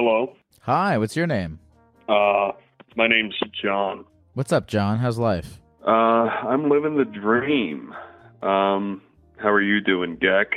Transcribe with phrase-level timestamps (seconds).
[0.00, 0.36] Hello.
[0.60, 1.58] Hi, what's your name?
[2.08, 2.52] Uh,
[2.94, 4.04] my name's John.
[4.34, 4.98] What's up, John?
[4.98, 5.58] How's life?
[5.84, 7.92] Uh, I'm living the dream.
[8.40, 9.02] Um,
[9.38, 10.54] how are you doing, Geck?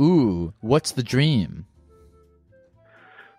[0.00, 1.66] Ooh, what's the dream?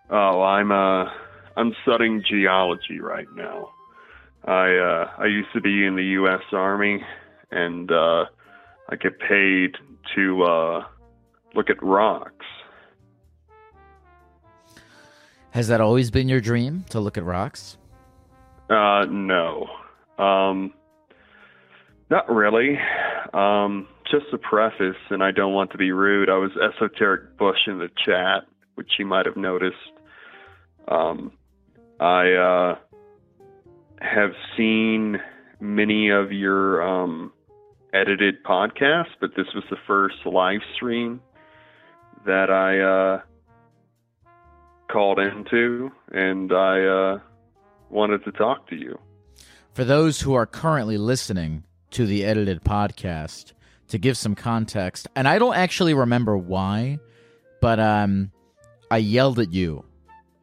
[0.10, 1.12] Oh, I'm uh,
[1.58, 3.72] I'm studying geology right now.
[4.46, 6.44] I uh, I used to be in the U.S.
[6.54, 7.04] Army,
[7.52, 8.24] and uh,
[8.88, 9.76] I get paid
[10.16, 10.86] to uh,
[11.56, 12.46] look at rocks.
[15.56, 17.78] Has that always been your dream to look at rocks?
[18.70, 19.68] Uh, no.
[20.18, 20.74] Um,
[22.10, 22.78] not really.
[23.34, 26.30] Um, just a preface, and I don't want to be rude.
[26.30, 29.78] I was esoteric Bush in the chat, which you might have noticed.
[30.90, 31.32] Um,
[32.02, 32.76] I uh,
[34.02, 35.20] have seen
[35.62, 37.32] many of your um,
[37.94, 41.22] edited podcasts, but this was the first live stream
[42.26, 43.22] that I uh,
[44.88, 47.20] called into, and I uh,
[47.90, 48.98] wanted to talk to you.
[49.74, 53.54] For those who are currently listening to the edited podcast,
[53.90, 57.00] to give some context, and I don't actually remember why,
[57.62, 58.32] but um,
[58.90, 59.86] I yelled at you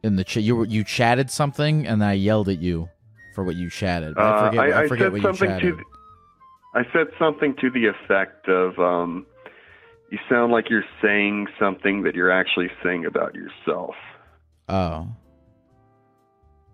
[0.03, 0.43] in the chat.
[0.43, 2.89] You you chatted something, and I yelled at you
[3.35, 4.17] for what you chatted.
[4.17, 4.59] I Uh, forget.
[4.63, 5.77] I, I, I forget said what you something chatted.
[5.77, 5.83] to.
[6.75, 9.25] I said something to the effect of, um,
[10.09, 13.95] "You sound like you're saying something that you're actually saying about yourself."
[14.69, 15.07] Oh.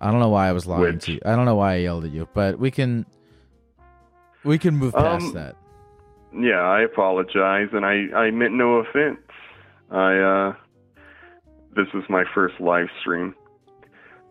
[0.01, 1.19] I don't know why I was lying Which- to you.
[1.25, 3.05] I don't know why I yelled at you, but we can
[4.45, 5.55] we can move past Um, that.
[6.33, 9.19] Yeah, I apologize, and I I meant no offense.
[9.91, 10.53] I uh,
[11.75, 13.35] this is my first live stream.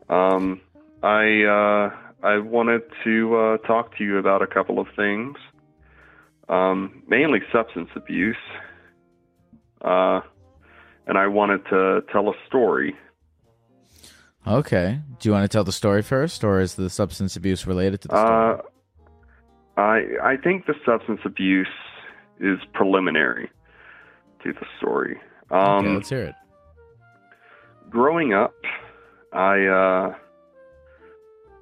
[0.09, 0.61] Um,
[1.03, 5.37] I uh, I wanted to uh, talk to you about a couple of things.
[6.49, 8.37] Um, mainly substance abuse.
[9.83, 10.21] Uh,
[11.07, 12.97] and I wanted to tell a story.
[14.47, 15.01] Okay.
[15.19, 18.09] Do you want to tell the story first, or is the substance abuse related to
[18.09, 18.59] the story?
[19.77, 21.69] Uh, I I think the substance abuse
[22.41, 23.51] is preliminary
[24.45, 25.21] to the story.
[25.51, 26.35] Um, okay, let's hear it.
[27.91, 28.55] growing up,
[29.33, 30.15] I uh,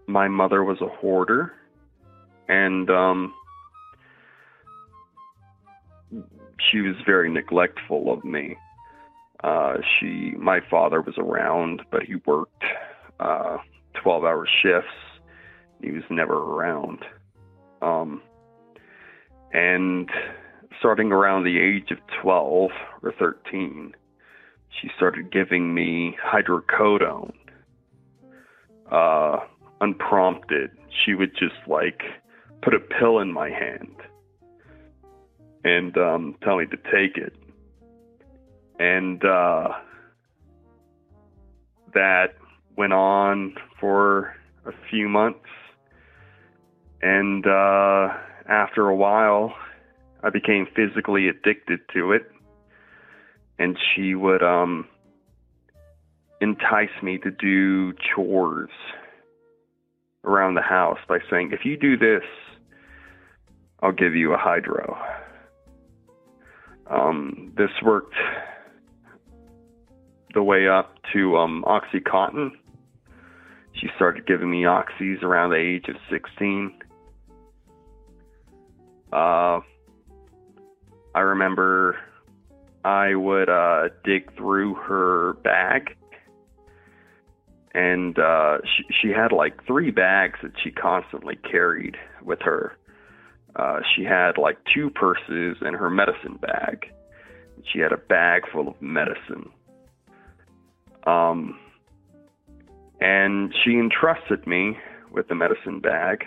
[0.06, 1.52] my mother was a hoarder,
[2.48, 3.34] and um,
[6.70, 8.56] she was very neglectful of me.
[9.44, 12.64] Uh, she, my father was around, but he worked
[13.20, 13.58] uh,
[13.94, 14.88] twelve-hour shifts.
[15.82, 17.04] He was never around.
[17.82, 18.22] Um,
[19.52, 20.08] and
[20.78, 22.70] starting around the age of twelve
[23.02, 23.94] or thirteen,
[24.80, 27.34] she started giving me hydrocodone
[28.90, 29.38] uh,
[29.80, 30.70] unprompted.
[31.04, 32.02] She would just like
[32.62, 33.94] put a pill in my hand
[35.62, 37.34] and um, tell me to take it.
[38.78, 39.68] And uh,
[41.94, 42.34] that
[42.76, 44.34] went on for
[44.66, 45.46] a few months.
[47.02, 48.08] And uh,
[48.48, 49.54] after a while,
[50.22, 52.30] I became physically addicted to it
[53.58, 54.86] and she would um
[56.40, 58.70] entice me to do chores
[60.24, 62.24] around the house by saying, "If you do this,
[63.82, 64.98] I'll give you a hydro."
[66.88, 68.14] Um, this worked
[70.36, 72.50] the way up to um, OxyContin.
[73.72, 76.78] She started giving me oxys around the age of 16.
[79.12, 79.60] Uh,
[81.14, 81.96] I remember
[82.84, 85.96] I would uh, dig through her bag,
[87.74, 92.76] and uh, she, she had like three bags that she constantly carried with her.
[93.56, 96.86] Uh, she had like two purses and her medicine bag.
[97.72, 99.50] She she had a bag full of medicine.
[101.06, 101.58] Um,
[103.00, 104.76] and she entrusted me
[105.10, 106.24] with the medicine bag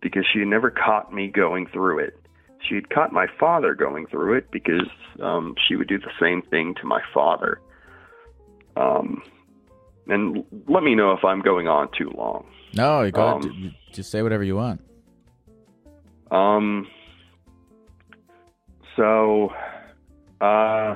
[0.00, 2.18] because she had never caught me going through it.
[2.68, 4.88] She had caught my father going through it because
[5.22, 7.60] um, she would do the same thing to my father.
[8.76, 9.22] Um,
[10.08, 12.46] and let me know if I'm going on too long.
[12.74, 13.74] No, you go Um, ahead.
[13.92, 14.80] Just say whatever you want.
[16.30, 16.88] Um.
[18.96, 19.52] So,
[20.40, 20.94] uh,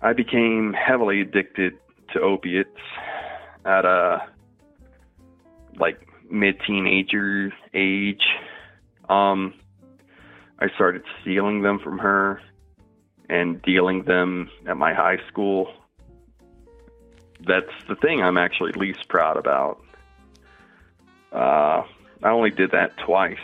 [0.00, 1.74] I became heavily addicted
[2.12, 2.78] to opiates
[3.64, 4.28] at a
[5.78, 8.22] like mid-teenager age.
[9.08, 9.54] Um,
[10.58, 12.40] I started stealing them from her
[13.28, 15.72] and dealing them at my high school.
[17.46, 19.80] That's the thing I'm actually least proud about.
[21.32, 21.82] Uh,
[22.22, 23.36] I only did that twice.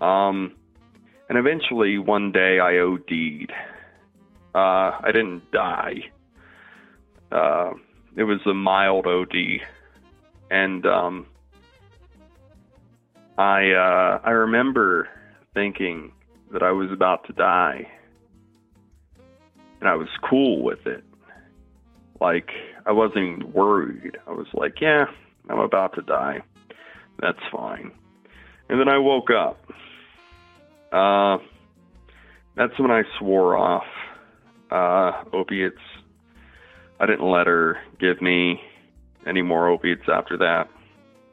[0.00, 0.54] Um,
[1.28, 3.52] and eventually one day I OD'd.
[4.54, 6.10] Uh, I didn't die.
[7.32, 7.72] Uh,
[8.16, 9.34] it was a mild OD,
[10.50, 11.26] and um,
[13.36, 15.08] I uh, I remember
[15.54, 16.12] thinking
[16.52, 17.88] that I was about to die,
[19.80, 21.02] and I was cool with it.
[22.20, 22.50] Like
[22.86, 24.18] I wasn't worried.
[24.28, 25.06] I was like, yeah,
[25.50, 26.42] I'm about to die.
[27.20, 27.90] That's fine.
[28.68, 29.58] And then I woke up.
[30.92, 31.38] Uh,
[32.56, 33.84] that's when I swore off
[34.74, 35.78] uh, opiates.
[36.98, 38.60] I didn't let her give me
[39.26, 40.68] any more opiates after that.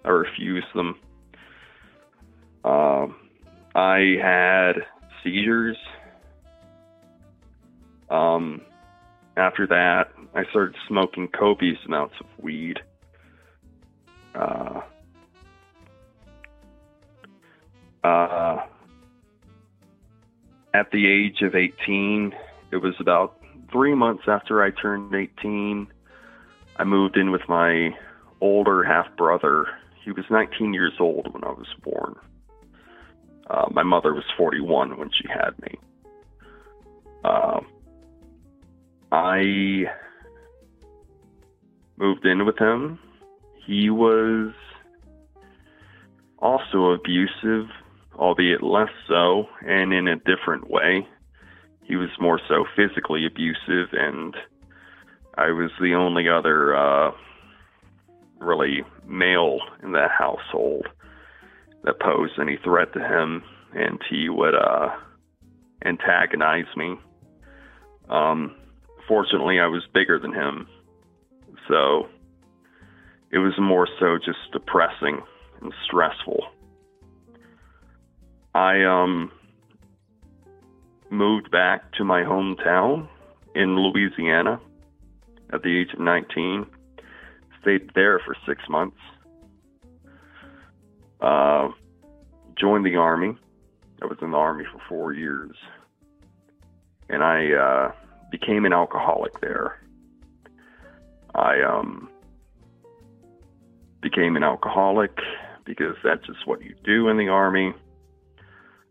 [0.05, 0.99] I refused them.
[2.63, 3.15] Um,
[3.73, 4.73] I had
[5.23, 5.77] seizures.
[8.09, 8.61] Um,
[9.37, 12.79] after that, I started smoking copious amounts of weed.
[14.35, 14.81] Uh,
[18.03, 18.65] uh,
[20.73, 22.33] at the age of 18,
[22.71, 23.37] it was about
[23.71, 25.87] three months after I turned 18,
[26.77, 27.89] I moved in with my
[28.39, 29.67] older half brother.
[30.03, 32.15] He was 19 years old when I was born.
[33.49, 35.77] Uh, my mother was 41 when she had me.
[37.23, 37.59] Uh,
[39.11, 39.85] I
[41.97, 42.97] moved in with him.
[43.65, 44.53] He was
[46.39, 47.67] also abusive,
[48.15, 51.07] albeit less so, and in a different way.
[51.91, 54.33] He was more so physically abusive, and
[55.35, 57.11] I was the only other uh,
[58.39, 60.87] really male in that household
[61.83, 63.43] that posed any threat to him,
[63.73, 64.95] and he would uh,
[65.83, 66.95] antagonize me.
[68.07, 68.55] Um,
[69.05, 70.69] fortunately, I was bigger than him,
[71.67, 72.07] so
[73.33, 75.19] it was more so just depressing
[75.61, 76.41] and stressful.
[78.55, 79.29] I um
[81.11, 83.07] moved back to my hometown
[83.53, 84.59] in Louisiana
[85.53, 86.65] at the age of 19.
[87.61, 88.97] Stayed there for six months.
[91.19, 91.69] Uh,
[92.55, 93.37] joined the army.
[94.01, 95.55] I was in the army for four years,
[97.09, 97.91] and I uh,
[98.31, 99.77] became an alcoholic there.
[101.35, 102.09] I um
[104.01, 105.11] became an alcoholic
[105.65, 107.73] because that's just what you do in the army.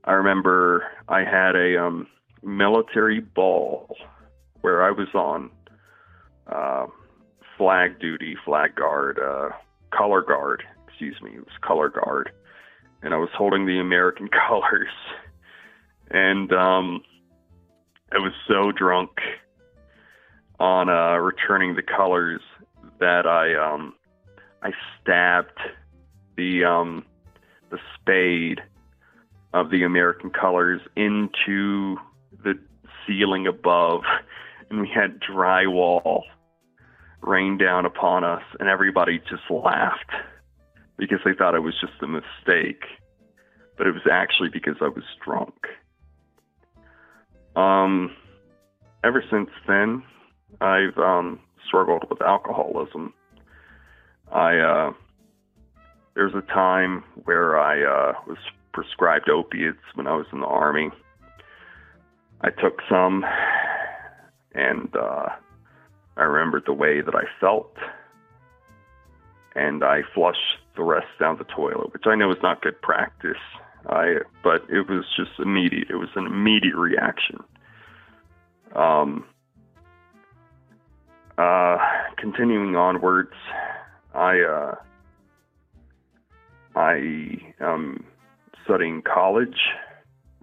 [0.05, 2.07] I remember I had a um,
[2.43, 3.97] military ball
[4.61, 5.51] where I was on
[6.47, 6.87] uh,
[7.57, 9.51] flag duty, flag guard, uh,
[9.91, 12.31] color guard, excuse me, it was color guard.
[13.03, 14.89] And I was holding the American colors.
[16.11, 17.03] And um,
[18.13, 19.11] I was so drunk
[20.59, 22.43] on uh, returning the colors
[22.99, 23.95] that I um,
[24.63, 25.59] I stabbed
[26.37, 27.05] the um,
[27.71, 28.61] the spade
[29.53, 31.97] of the American colors into
[32.45, 32.59] the
[33.07, 34.03] ceiling above,
[34.71, 36.23] and we had drywall
[37.23, 40.11] rain down upon us, and everybody just laughed
[40.97, 42.85] because they thought it was just a mistake,
[43.77, 45.55] but it was actually because I was drunk.
[47.57, 48.15] Um,
[49.03, 50.03] ever since then,
[50.61, 53.15] I've um, struggled with alcoholism.
[54.33, 54.93] I uh,
[56.15, 58.39] there's a time where I uh, was
[58.73, 60.91] prescribed opiates when I was in the army.
[62.43, 63.25] I took some,
[64.55, 65.27] and uh,
[66.17, 67.75] I remembered the way that I felt,
[69.55, 70.39] and I flushed
[70.77, 73.37] the rest down the toilet, which I know is not good practice.
[73.87, 75.89] I, but it was just immediate.
[75.91, 77.39] It was an immediate reaction.
[78.75, 79.25] Um,
[81.39, 81.79] uh,
[82.17, 83.33] continuing onwards,
[84.15, 84.75] I uh,
[86.77, 88.05] I am
[88.71, 89.57] studying college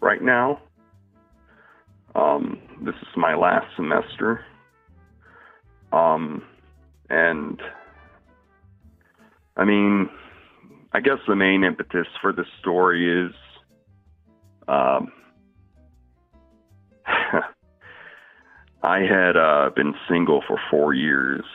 [0.01, 0.60] right now.
[2.13, 4.43] Um, this is my last semester.
[5.93, 6.43] Um,
[7.10, 7.62] and
[9.55, 10.10] I mean,
[10.91, 13.34] I guess the main impetus for the story is
[14.67, 15.13] um,
[18.84, 21.46] I had uh, been single for four years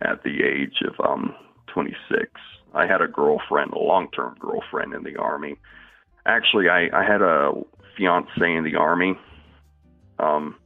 [0.00, 1.34] at the age of um,
[1.74, 2.30] 26.
[2.74, 5.56] I had a girlfriend, a long term girlfriend in the Army.
[6.26, 7.52] Actually, I, I had a
[7.96, 9.18] fiance in the Army
[10.18, 10.56] um,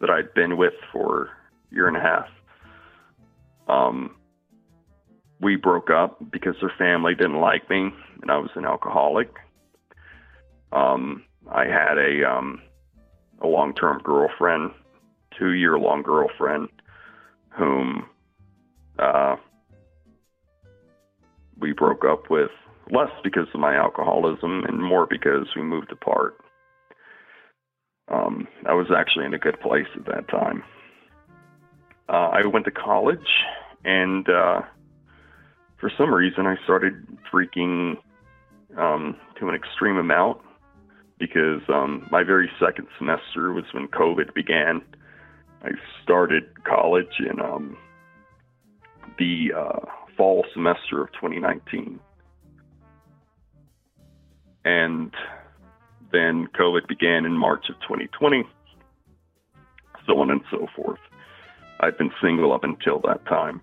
[0.00, 1.30] that I'd been with for
[1.70, 2.28] a year and a half.
[3.68, 4.16] Um,
[5.40, 7.90] we broke up because her family didn't like me
[8.22, 9.30] and I was an alcoholic.
[10.72, 12.60] Um, I had a um,
[13.40, 14.72] a long term girlfriend,
[15.38, 16.68] two year long girlfriend,
[17.50, 18.06] whom
[18.98, 19.36] uh,
[21.58, 22.50] we broke up with
[22.90, 26.38] less because of my alcoholism and more because we moved apart.
[28.08, 30.62] Um, I was actually in a good place at that time.
[32.08, 33.18] Uh, I went to college,
[33.84, 34.62] and uh,
[35.78, 36.94] for some reason, I started
[37.32, 37.96] freaking
[38.78, 40.40] um, to an extreme amount
[41.18, 44.80] because um, my very second semester was when COVID began.
[45.62, 45.70] I
[46.02, 47.76] started college in um,
[49.18, 49.80] the uh,
[50.16, 52.00] fall semester of 2019.
[54.68, 55.14] And
[56.12, 58.44] then COVID began in March of 2020,
[60.06, 60.98] so on and so forth.
[61.80, 63.62] I've been single up until that time.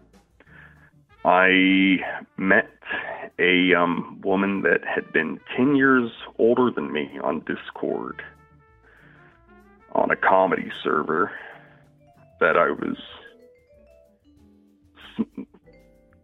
[1.24, 1.98] I
[2.38, 2.72] met
[3.38, 6.10] a um, woman that had been 10 years
[6.40, 8.24] older than me on Discord
[9.92, 11.32] on a comedy server
[12.40, 12.98] that I was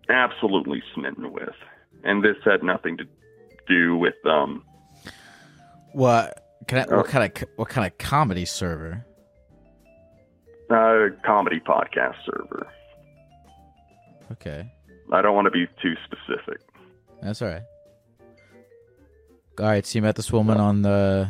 [0.10, 1.54] absolutely smitten with.
[2.04, 3.06] And this had nothing to
[3.68, 4.64] do with um
[5.94, 9.06] what can I, what kind of what kind of comedy server?
[10.70, 12.68] Uh, comedy podcast server.
[14.32, 14.72] Okay.
[15.12, 16.62] I don't want to be too specific.
[17.22, 17.64] That's all right.
[19.60, 21.30] All right, so you met this woman on the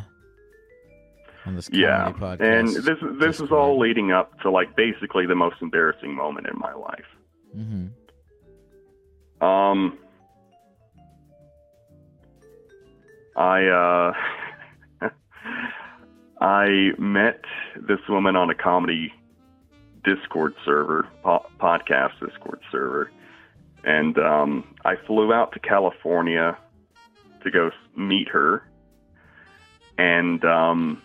[1.46, 2.42] on this comedy yeah, podcast.
[2.42, 6.58] and this this is all leading up to like basically the most embarrassing moment in
[6.60, 7.06] my life.
[7.58, 7.88] Mm-hmm.
[9.44, 9.98] Um,
[13.36, 14.14] I uh,
[16.42, 17.42] I met
[17.76, 19.14] this woman on a comedy
[20.04, 23.12] Discord server, po- podcast Discord server,
[23.84, 26.58] and um, I flew out to California
[27.44, 28.64] to go meet her.
[30.00, 31.02] And um,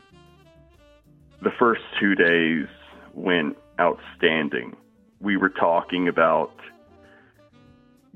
[1.42, 2.66] the first two days
[3.12, 4.74] went outstanding.
[5.20, 6.54] We were talking about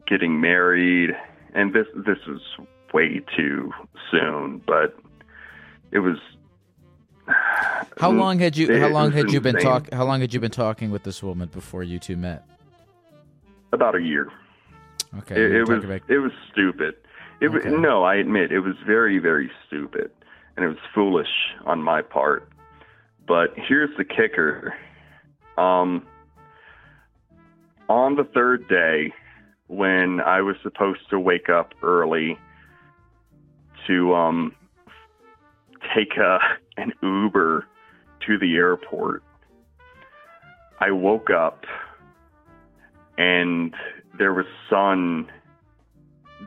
[0.07, 1.11] getting married,
[1.55, 2.41] and this this was
[2.95, 3.73] way too
[4.11, 4.99] soon, but
[5.93, 6.17] it was.
[7.99, 10.51] How long had you how long had you been talk how long had you been
[10.51, 12.47] talking with this woman before you two met?
[13.73, 14.31] About a year.
[15.19, 15.35] Okay.
[15.35, 16.95] it, it was about- it was stupid.
[17.41, 20.11] It was no, I admit it was very very stupid,
[20.57, 21.29] and it was foolish
[21.65, 22.49] on my part.
[23.27, 24.75] But here's the kicker:
[25.57, 26.07] um,
[27.89, 29.13] on the third day,
[29.69, 32.39] when I was supposed to wake up early
[33.87, 34.55] to um,
[35.95, 36.39] take a
[36.81, 37.67] an Uber
[38.27, 39.23] to the airport,
[40.81, 41.65] I woke up
[43.19, 43.75] and
[44.19, 45.29] there was sun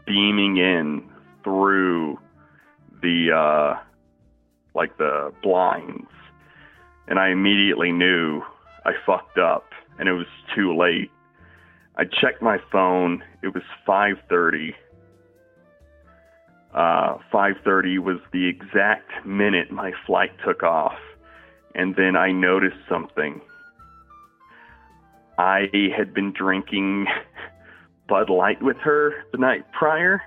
[0.05, 1.03] beaming in
[1.43, 2.17] through
[3.01, 3.79] the uh
[4.73, 6.09] like the blinds
[7.07, 8.41] and I immediately knew
[8.85, 9.65] I fucked up
[9.99, 11.11] and it was too late.
[11.95, 13.23] I checked my phone.
[13.43, 14.73] It was 5:30.
[16.73, 20.97] Uh 5:30 was the exact minute my flight took off.
[21.75, 23.41] And then I noticed something.
[25.37, 27.07] I had been drinking
[28.07, 30.21] Bud Light with her the night prior,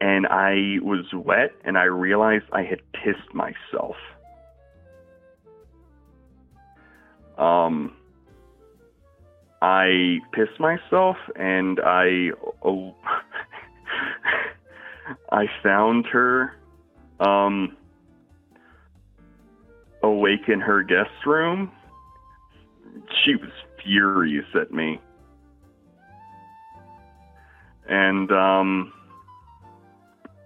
[0.00, 3.96] and I was wet, and I realized I had pissed myself.
[7.38, 7.96] Um,
[9.62, 12.30] I pissed myself, and I
[12.64, 12.94] oh,
[15.32, 16.54] I found her
[17.18, 17.74] um,
[20.02, 21.72] awake in her guest room.
[23.24, 23.50] She was
[23.82, 25.00] furious at me.
[27.88, 28.92] And um,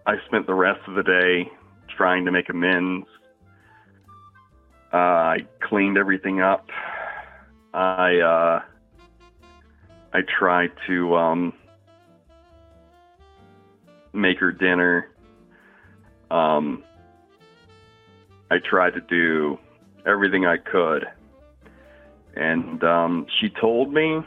[0.07, 1.50] I spent the rest of the day
[1.97, 3.09] trying to make amends.
[4.93, 5.38] Uh, I
[5.69, 6.69] cleaned everything up.
[7.75, 8.61] I uh,
[10.12, 11.52] I tried to um,
[14.17, 15.09] make her dinner.
[16.31, 16.83] Um,
[18.51, 19.59] I tried to do
[20.07, 21.07] everything I could.
[22.35, 24.21] And um, she told me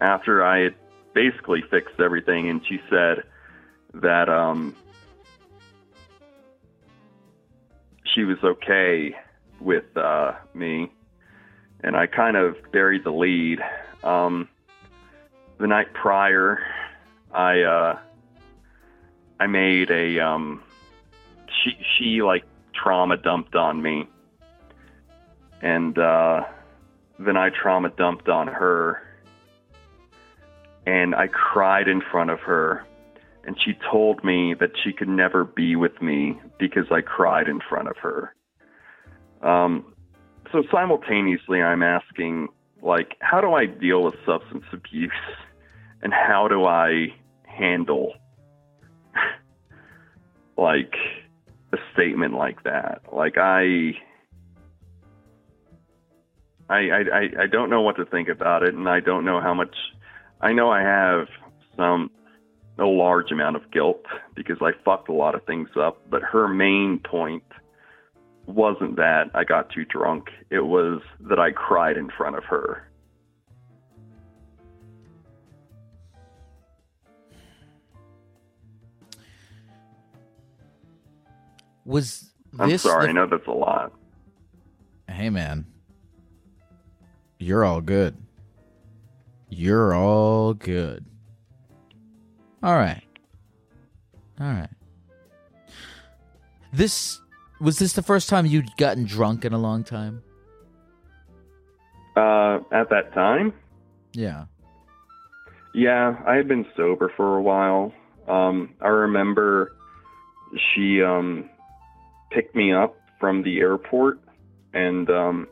[0.00, 0.74] after I had
[1.14, 3.24] basically fixed everything, and she said
[3.94, 4.74] that um,
[8.14, 9.14] she was okay
[9.60, 10.90] with uh, me,
[11.84, 13.60] and I kind of buried the lead.
[14.02, 14.48] Um,
[15.58, 16.58] the night prior,
[17.32, 17.98] I uh,
[19.42, 20.62] I made a um,
[21.48, 24.08] she she like trauma dumped on me,
[25.60, 26.44] and uh,
[27.18, 29.02] then I trauma dumped on her,
[30.86, 32.86] and I cried in front of her.
[33.44, 37.58] And she told me that she could never be with me because I cried in
[37.68, 38.32] front of her.
[39.42, 39.92] Um,
[40.52, 42.50] so simultaneously, I'm asking,
[42.82, 45.10] like, how do I deal with substance abuse,
[46.02, 47.08] and how do I
[47.42, 48.14] handle,
[50.56, 50.94] like,
[51.72, 53.02] a statement like that?
[53.12, 53.92] Like, I,
[56.68, 59.54] I, I, I don't know what to think about it, and I don't know how
[59.54, 59.74] much.
[60.40, 61.28] I know I have
[61.76, 62.10] some
[62.78, 64.04] a large amount of guilt
[64.34, 67.44] because I fucked a lot of things up, but her main point
[68.46, 70.28] wasn't that I got too drunk.
[70.50, 72.88] It was that I cried in front of her.
[81.84, 83.92] Was I'm sorry, the- I know that's a lot.
[85.08, 85.66] Hey man.
[87.38, 88.16] You're all good.
[89.48, 91.04] You're all good.
[92.62, 93.02] All right.
[94.40, 94.68] All right.
[96.72, 97.20] This
[97.60, 100.22] was this the first time you'd gotten drunk in a long time?
[102.16, 103.52] Uh, at that time,
[104.12, 104.44] Yeah.
[105.74, 107.92] yeah, I had been sober for a while.
[108.28, 109.72] Um, I remember
[110.74, 111.48] she um,
[112.34, 114.18] picked me up from the airport,
[114.72, 115.48] and um,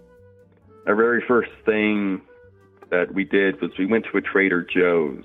[0.87, 2.23] our very first thing
[2.91, 5.25] that we did was we went to a Trader Joe's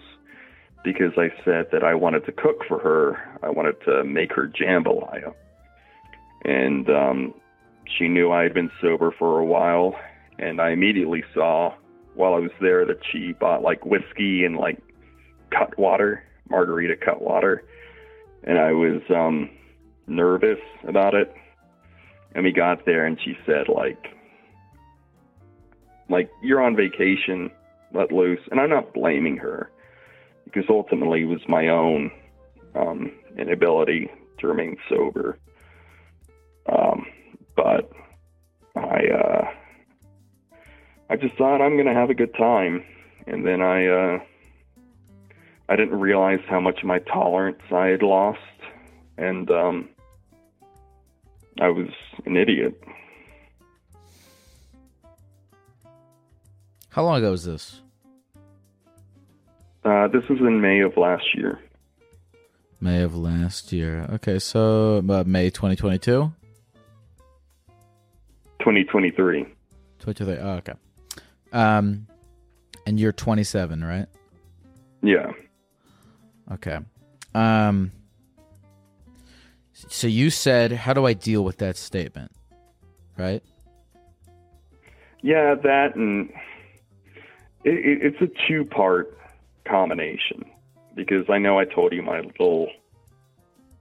[0.84, 3.40] because I said that I wanted to cook for her.
[3.42, 5.34] I wanted to make her jambalaya.
[6.44, 7.34] And um,
[7.98, 9.96] she knew I had been sober for a while,
[10.38, 11.74] and I immediately saw
[12.14, 14.80] while I was there that she bought like whiskey and like
[15.50, 17.64] Cutwater, margarita Cutwater.
[18.44, 19.50] And I was um,
[20.08, 21.34] nervous about it.
[22.36, 24.08] And we got there, and she said, like,
[26.10, 27.50] like you're on vacation,
[27.94, 28.42] let loose.
[28.52, 29.72] And I'm not blaming her
[30.44, 32.12] because ultimately it was my own
[32.76, 35.40] um, inability to remain sober.
[36.68, 37.06] Um,
[37.56, 37.92] but
[38.76, 39.46] I, uh,
[41.10, 42.84] I just thought I'm gonna have a good time,
[43.28, 44.20] and then I, uh,
[45.70, 48.40] I didn't realize how much my tolerance I had lost,
[49.18, 49.90] and um,
[51.60, 51.88] I was
[52.26, 52.82] an idiot.
[56.90, 57.82] How long ago was this?
[59.84, 61.60] Uh, this was in May of last year.
[62.82, 64.08] May of last year.
[64.14, 66.32] Okay, so about May 2022?
[68.60, 69.44] 2023.
[70.00, 70.38] 2023.
[70.38, 70.74] Oh, okay.
[71.52, 72.08] Um
[72.88, 74.08] and you're 27, right?
[75.02, 75.32] Yeah.
[76.52, 76.80] Okay.
[77.34, 77.92] Um
[79.88, 82.32] so you said how do I deal with that statement?
[83.18, 83.44] Right?
[85.22, 86.30] Yeah, that and
[87.64, 89.18] it, it, it's a two part
[89.66, 90.46] combination
[90.96, 92.70] because I know I told you my little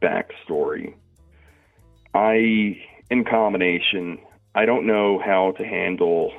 [0.03, 0.95] backstory.
[2.15, 4.19] I, in combination,
[4.55, 6.33] I don't know how to handle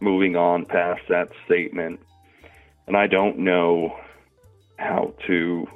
[0.00, 2.00] moving on past that statement,
[2.86, 3.96] and I don't know
[4.78, 5.66] how to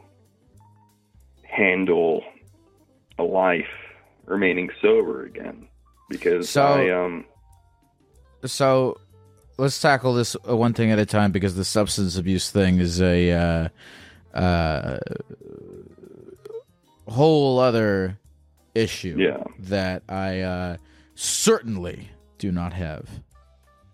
[1.42, 2.22] handle
[3.22, 3.66] a life
[4.26, 5.68] remaining sober again
[6.08, 7.24] because So- I um
[8.44, 8.98] so
[9.58, 13.00] let's tackle this uh, one thing at a time because the substance abuse thing is
[13.00, 13.68] a uh,
[14.36, 14.98] uh,
[17.08, 18.18] whole other
[18.74, 19.44] issue Yeah.
[19.58, 20.76] that I uh,
[21.14, 23.08] certainly do not have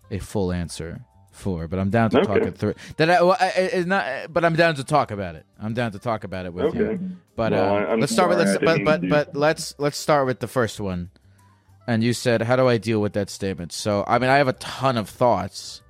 [0.09, 1.01] a full answer
[1.39, 2.49] for, but I'm down to talk Okay.
[2.49, 2.75] it through.
[2.97, 5.45] That I, well, I, it's not, but I'm down to talk about it.
[5.59, 6.99] I'm down to talk about it with you.
[7.35, 10.47] But Well, uh, let's start with let's, but but but let's let's start with the
[10.47, 11.09] first one.
[11.87, 14.47] And you said, "How do I deal with that statement?" So, I mean, I have
[14.47, 15.81] a ton of thoughts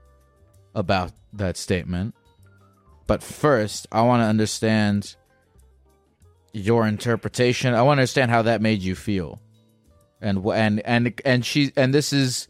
[0.75, 2.15] about that statement,
[3.07, 5.15] but first, I want to understand
[6.53, 7.73] your interpretation.
[7.73, 9.41] I want to understand how that made you feel,
[10.21, 12.47] and and and and she and this is,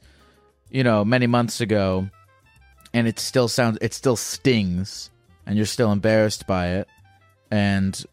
[0.70, 2.10] you know, many months ago,
[2.94, 5.10] and it still sounds, it still stings,
[5.46, 6.88] and you're still embarrassed by it,
[7.52, 8.04] and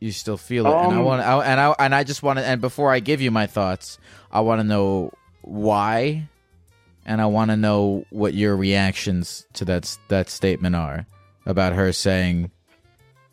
[0.00, 0.70] you still feel it.
[0.70, 3.00] and I Um, want, I, and I and I just want to, and before I
[3.00, 3.98] give you my thoughts,
[4.30, 6.28] I want to know why,
[7.06, 11.06] and I want to know what your reactions to that that statement are
[11.46, 12.50] about her saying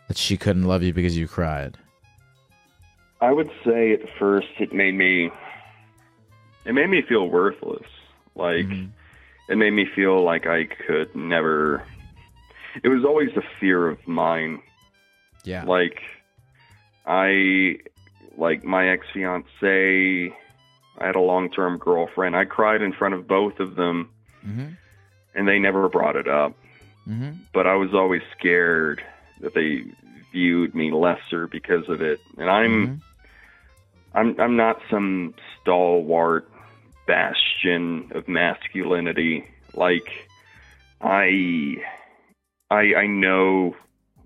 [0.07, 1.77] that she couldn't love you because you cried.
[3.21, 5.29] I would say at first it made me
[6.65, 7.85] it made me feel worthless.
[8.35, 8.87] Like mm-hmm.
[9.49, 11.83] It made me feel like I could never
[12.83, 14.61] it was always a fear of mine.
[15.43, 15.63] Yeah.
[15.63, 15.99] Like
[17.05, 17.77] I
[18.37, 20.33] like my ex fiance
[20.97, 22.35] I had a long term girlfriend.
[22.35, 24.09] I cried in front of both of them
[24.45, 24.69] mm-hmm.
[25.35, 26.55] and they never brought it up.
[27.07, 27.31] Mm-hmm.
[27.53, 29.03] But I was always scared
[29.41, 29.83] that they
[30.31, 32.19] viewed me lesser because of it.
[32.37, 34.17] And I'm mm-hmm.
[34.17, 36.49] I'm I'm not some stalwart
[37.11, 39.43] bastion of masculinity.
[39.73, 40.07] Like
[41.01, 41.75] I
[42.69, 43.75] I I know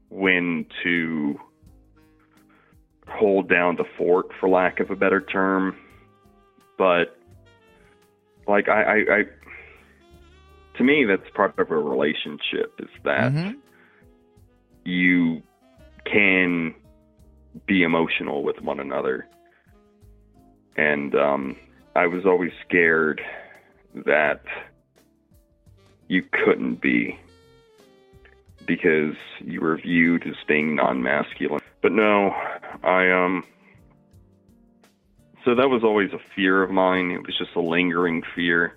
[0.10, 1.40] when to
[3.08, 5.76] hold down the fort for lack of a better term.
[6.78, 7.18] But
[8.48, 9.24] like I, I, I
[10.78, 13.58] to me that's part of a relationship is that mm-hmm.
[14.84, 15.42] you
[16.06, 16.76] can
[17.66, 19.28] be emotional with one another
[20.78, 21.56] and um,
[21.96, 23.22] I was always scared
[24.06, 24.44] that
[26.08, 27.18] you couldn't be
[28.66, 31.62] because you were viewed as being non-masculine.
[31.82, 32.32] But no,
[32.84, 33.46] I um
[35.46, 37.12] so that was always a fear of mine.
[37.12, 38.76] It was just a lingering fear.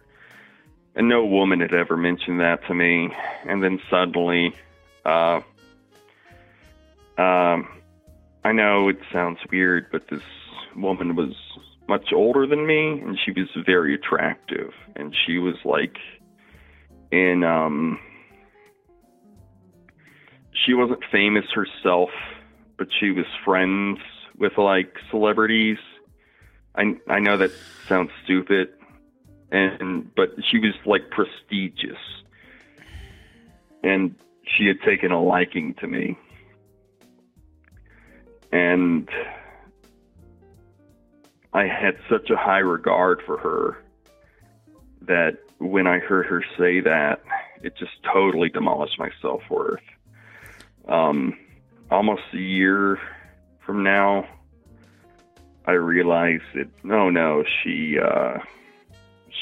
[0.94, 3.11] And no woman had ever mentioned that to me.
[3.46, 4.54] And then suddenly
[5.04, 5.40] uh
[7.16, 7.68] um
[8.44, 10.22] I know it sounds weird, but this
[10.76, 11.35] woman was
[11.88, 14.72] much older than me, and she was very attractive.
[14.96, 15.96] And she was like
[17.11, 17.98] in um
[20.53, 22.11] she wasn't famous herself,
[22.77, 23.98] but she was friends
[24.37, 25.79] with like celebrities.
[26.74, 27.51] I I know that
[27.87, 28.68] sounds stupid,
[29.51, 31.98] and but she was like prestigious,
[33.83, 36.18] and she had taken a liking to me,
[38.53, 39.09] and
[41.59, 43.83] I had such a high regard for her
[45.03, 47.21] that when I heard her say that,
[47.64, 49.83] it just totally demolished my self worth.
[50.87, 51.37] Um,
[51.90, 53.01] almost a year
[53.66, 54.29] from now,
[55.66, 58.38] I realized that no, no, she uh,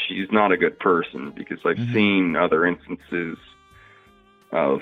[0.09, 1.93] she's not a good person because I've mm-hmm.
[1.93, 3.37] seen other instances
[4.53, 4.81] of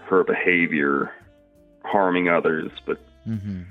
[0.00, 1.12] her behavior
[1.82, 3.62] harming others, but mm-hmm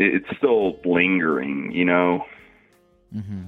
[0.00, 2.24] it's still lingering, you know.
[3.14, 3.44] Mm-hmm.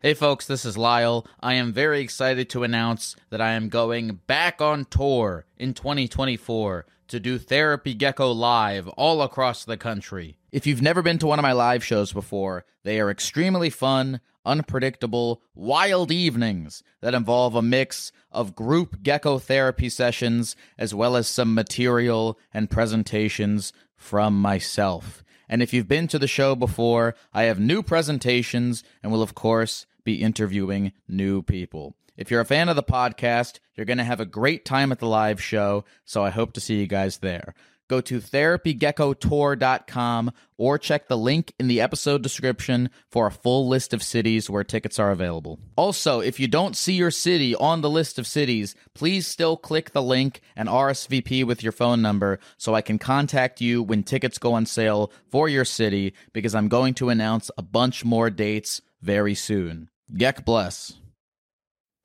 [0.00, 1.26] Hey folks, this is Lyle.
[1.40, 6.86] I am very excited to announce that I am going back on tour in 2024
[7.10, 10.38] to do Therapy Gecko live all across the country.
[10.52, 14.20] If you've never been to one of my live shows before, they are extremely fun,
[14.44, 21.26] unpredictable, wild evenings that involve a mix of group gecko therapy sessions as well as
[21.26, 25.24] some material and presentations from myself.
[25.48, 29.34] And if you've been to the show before, I have new presentations and will, of
[29.34, 31.96] course, be interviewing new people.
[32.20, 34.98] If you're a fan of the podcast, you're going to have a great time at
[34.98, 37.54] the live show, so I hope to see you guys there
[37.88, 43.92] go to therapygeckotour.com or check the link in the episode description for a full list
[43.92, 45.58] of cities where tickets are available.
[45.74, 49.90] Also, if you don't see your city on the list of cities, please still click
[49.90, 54.38] the link and RSVP with your phone number so I can contact you when tickets
[54.38, 58.80] go on sale for your city because I'm going to announce a bunch more dates
[59.02, 59.90] very soon.
[60.14, 60.92] Geck bless.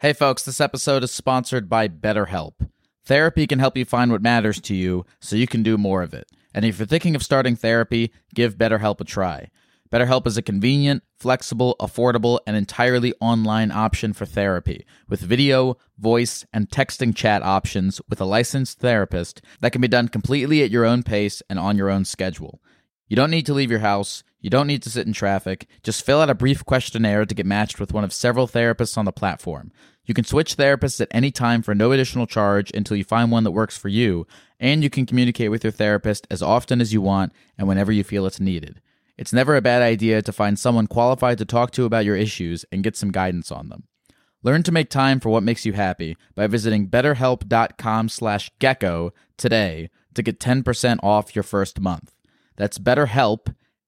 [0.01, 2.67] Hey folks, this episode is sponsored by BetterHelp.
[3.05, 6.13] Therapy can help you find what matters to you so you can do more of
[6.13, 6.29] it.
[6.53, 9.49] And if you're thinking of starting therapy, give BetterHelp a try.
[9.93, 16.45] BetterHelp is a convenient, flexible, affordable, and entirely online option for therapy with video, voice,
[16.51, 20.83] and texting chat options with a licensed therapist that can be done completely at your
[20.83, 22.59] own pace and on your own schedule.
[23.07, 24.23] You don't need to leave your house.
[24.45, 25.67] You don't need to sit in traffic.
[25.81, 29.05] Just fill out a brief questionnaire to get matched with one of several therapists on
[29.05, 29.71] the platform.
[30.05, 33.43] You can switch therapists at any time for no additional charge until you find one
[33.45, 34.27] that works for you,
[34.59, 38.03] and you can communicate with your therapist as often as you want and whenever you
[38.03, 38.81] feel it's needed.
[39.17, 42.65] It's never a bad idea to find someone qualified to talk to about your issues
[42.71, 43.85] and get some guidance on them.
[44.43, 50.39] Learn to make time for what makes you happy by visiting betterhelp.com/gecko today to get
[50.39, 52.11] 10% off your first month.
[52.57, 53.55] That's betterhelp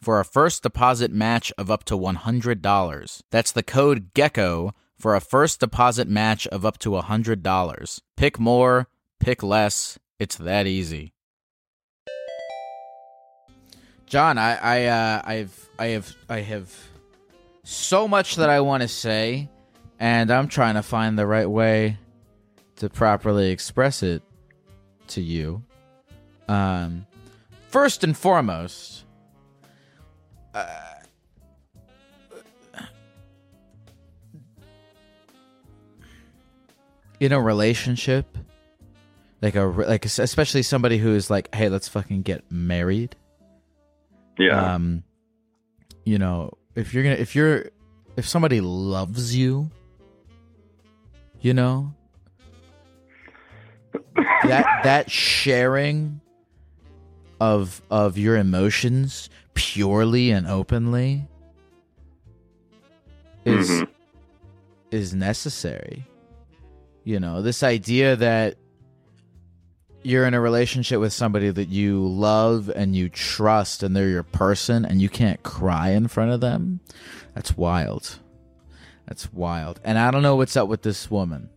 [0.00, 3.22] for a first deposit match of up to $100.
[3.30, 8.00] That's the code GECKO for a first deposit match of up to $100.
[8.16, 9.98] Pick more, pick less.
[10.18, 11.12] It's that easy.
[14.06, 16.74] John, I, I, uh, I've, I have, I have
[17.62, 19.48] so much that I want to say
[20.00, 21.98] and I'm trying to find the right way
[22.76, 24.22] to properly express it
[25.08, 25.62] to you.
[26.48, 27.06] Um,
[27.68, 29.04] first and foremost,
[30.54, 30.94] uh,
[37.18, 38.38] in a relationship,
[39.42, 43.16] like a like especially somebody who's like, hey, let's fucking get married.
[44.38, 44.74] Yeah.
[44.74, 45.02] Um,
[46.04, 47.70] you know, if you're gonna if you're
[48.16, 49.70] if somebody loves you
[51.40, 51.92] you know
[54.44, 56.20] that that sharing
[57.40, 61.26] of of your emotions purely and openly
[63.44, 63.88] is Mhm.
[64.90, 66.06] is necessary
[67.04, 68.56] you know this idea that
[70.02, 74.22] you're in a relationship with somebody that you love and you trust and they're your
[74.22, 76.80] person and you can't cry in front of them
[77.34, 78.18] that's wild
[79.06, 79.80] that's wild.
[79.82, 81.48] And I don't know what's up with this woman.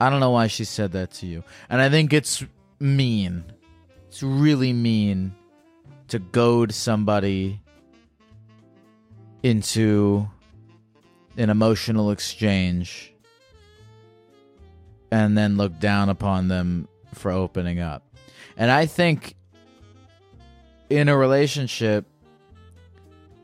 [0.00, 1.44] I don't know why she said that to you.
[1.68, 2.42] And I think it's
[2.78, 3.44] mean.
[4.08, 5.34] It's really mean
[6.10, 7.60] to goad somebody
[9.42, 10.28] into
[11.36, 13.14] an emotional exchange
[15.12, 18.02] and then look down upon them for opening up.
[18.56, 19.36] And I think
[20.90, 22.04] in a relationship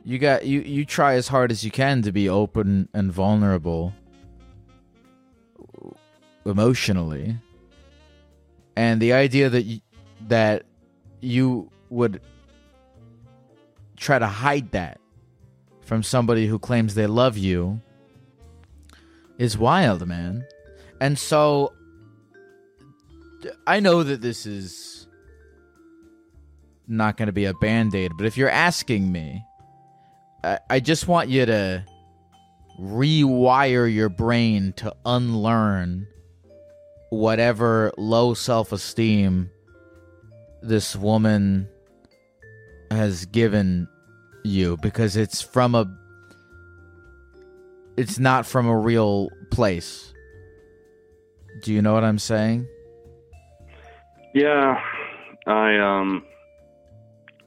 [0.05, 3.93] you got you you try as hard as you can to be open and vulnerable
[6.45, 7.37] emotionally
[8.77, 9.81] and the idea that you,
[10.29, 10.65] that
[11.21, 12.21] you would
[13.97, 15.01] try to hide that
[15.81, 17.81] from somebody who claims they love you
[19.39, 20.47] is wild man.
[21.01, 21.73] And so
[23.67, 25.07] i know that this is
[26.89, 29.45] not going to be a band-aid but if you're asking me
[30.45, 31.85] I, I just want you to
[32.81, 36.07] rewire your brain to unlearn
[37.11, 39.51] whatever low self esteem
[40.63, 41.69] this woman
[42.91, 43.89] has given
[44.45, 45.87] you because it's from a
[47.97, 50.13] it's not from a real place.
[51.63, 52.67] Do you know what I'm saying?
[54.35, 54.81] Yeah.
[55.47, 56.25] I um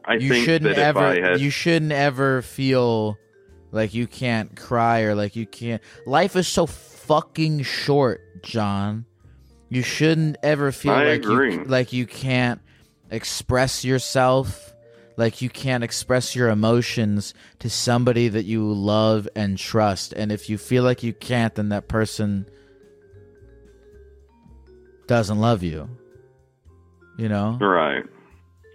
[0.05, 3.17] I you think shouldn't that if ever I had you shouldn't ever feel
[3.71, 9.05] like you can't cry or like you can't life is so fucking short john
[9.69, 11.53] you shouldn't ever feel I like agree.
[11.53, 12.61] you like you can't
[13.11, 14.73] express yourself
[15.19, 20.49] like you can't express your emotions to somebody that you love and trust and if
[20.49, 22.47] you feel like you can't then that person
[25.07, 25.89] doesn't love you
[27.17, 28.03] you know Right.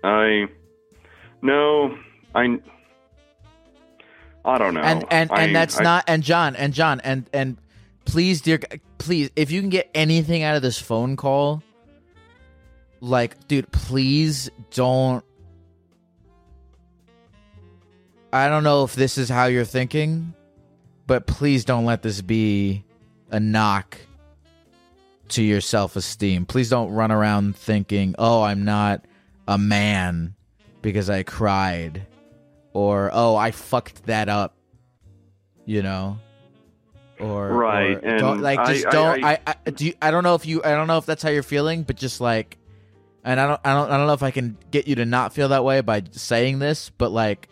[0.05, 0.47] I
[1.41, 1.97] no,
[2.35, 2.59] I
[4.45, 4.81] I don't know.
[4.83, 7.57] and and I, and that's I- not and John and John and and
[8.05, 8.61] please dear
[8.99, 11.63] please if you can get anything out of this phone call
[13.01, 15.25] like dude please don't
[18.35, 20.35] I don't know if this is how you're thinking
[21.07, 22.83] but please don't let this be
[23.31, 23.99] a knock
[25.29, 26.47] to your self-esteem.
[26.47, 29.05] Please don't run around thinking oh I'm not
[29.47, 30.35] a man
[30.83, 32.07] because I cried
[32.73, 34.57] or oh I fucked that up
[35.65, 36.19] you know?
[37.21, 40.25] Or Right, or don't, like just I- don't I, I- I, do you, I don't
[40.25, 42.59] know if you I don't know if that's how you're feeling but just like
[43.23, 45.33] and I don't I don't I don't know if I can get you to not
[45.33, 47.49] feel that way by saying this but like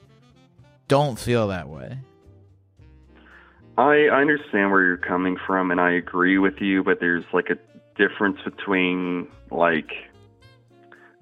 [0.92, 1.98] don't feel that way
[3.78, 7.48] I I understand where you're coming from and I agree with you, but there's like
[7.48, 7.58] a
[7.96, 9.90] difference between like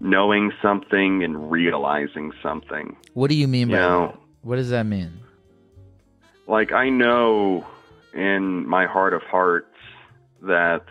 [0.01, 2.97] knowing something and realizing something.
[3.15, 5.13] what do you mean You by know, What does that mean?
[6.49, 7.65] Like I know
[8.13, 9.77] in my heart of hearts
[10.43, 10.85] that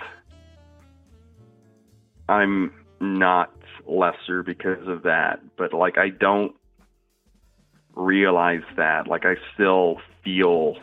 [2.30, 3.52] I'm not
[3.88, 6.56] lesser because of that, but like I don't
[7.96, 9.08] realize that.
[9.08, 10.78] Like I still feel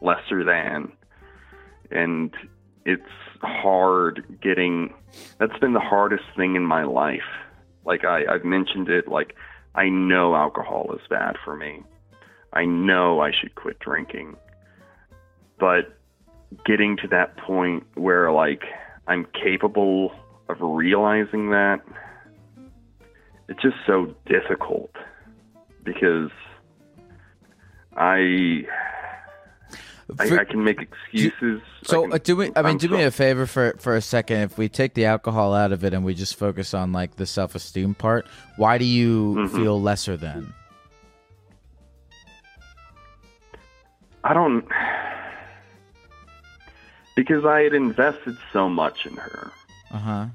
[0.00, 0.92] lesser than.
[1.90, 2.32] And
[2.84, 3.02] it's
[3.42, 4.94] hard getting
[5.38, 7.20] that's been the hardest thing in my life.
[7.84, 9.34] Like I, I've mentioned it, like
[9.74, 11.82] I know alcohol is bad for me.
[12.52, 14.36] I know I should quit drinking.
[15.58, 15.98] But
[16.66, 18.62] getting to that point where like
[19.06, 20.12] I'm capable
[20.48, 21.80] of realizing that
[23.48, 24.92] it's just so difficult
[25.84, 26.30] because
[27.96, 28.66] I
[30.18, 31.62] I, I can make excuses.
[31.84, 32.50] So can, uh, do me.
[32.54, 34.38] I mean, I'm do me a favor for for a second.
[34.38, 37.26] If we take the alcohol out of it and we just focus on like the
[37.26, 39.50] self esteem part, why do you Mhm.
[39.50, 40.52] feel lesser than?
[44.24, 44.64] I don't
[47.16, 49.50] because I had invested so much in her.
[49.90, 50.26] Uh huh.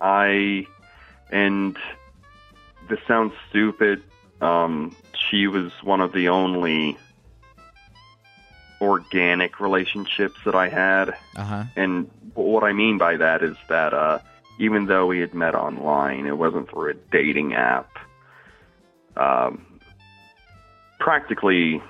[0.00, 0.66] I
[1.30, 1.76] and
[2.88, 4.02] this sounds stupid.
[4.42, 4.94] Um,
[5.30, 6.98] she was one of the only
[8.80, 11.64] organic relationships that I had, Uh huh.
[11.76, 14.18] and what I mean by that is that uh,
[14.58, 17.88] even though we had met online, it wasn't through a dating app.
[19.16, 19.64] Um,
[20.98, 21.82] practically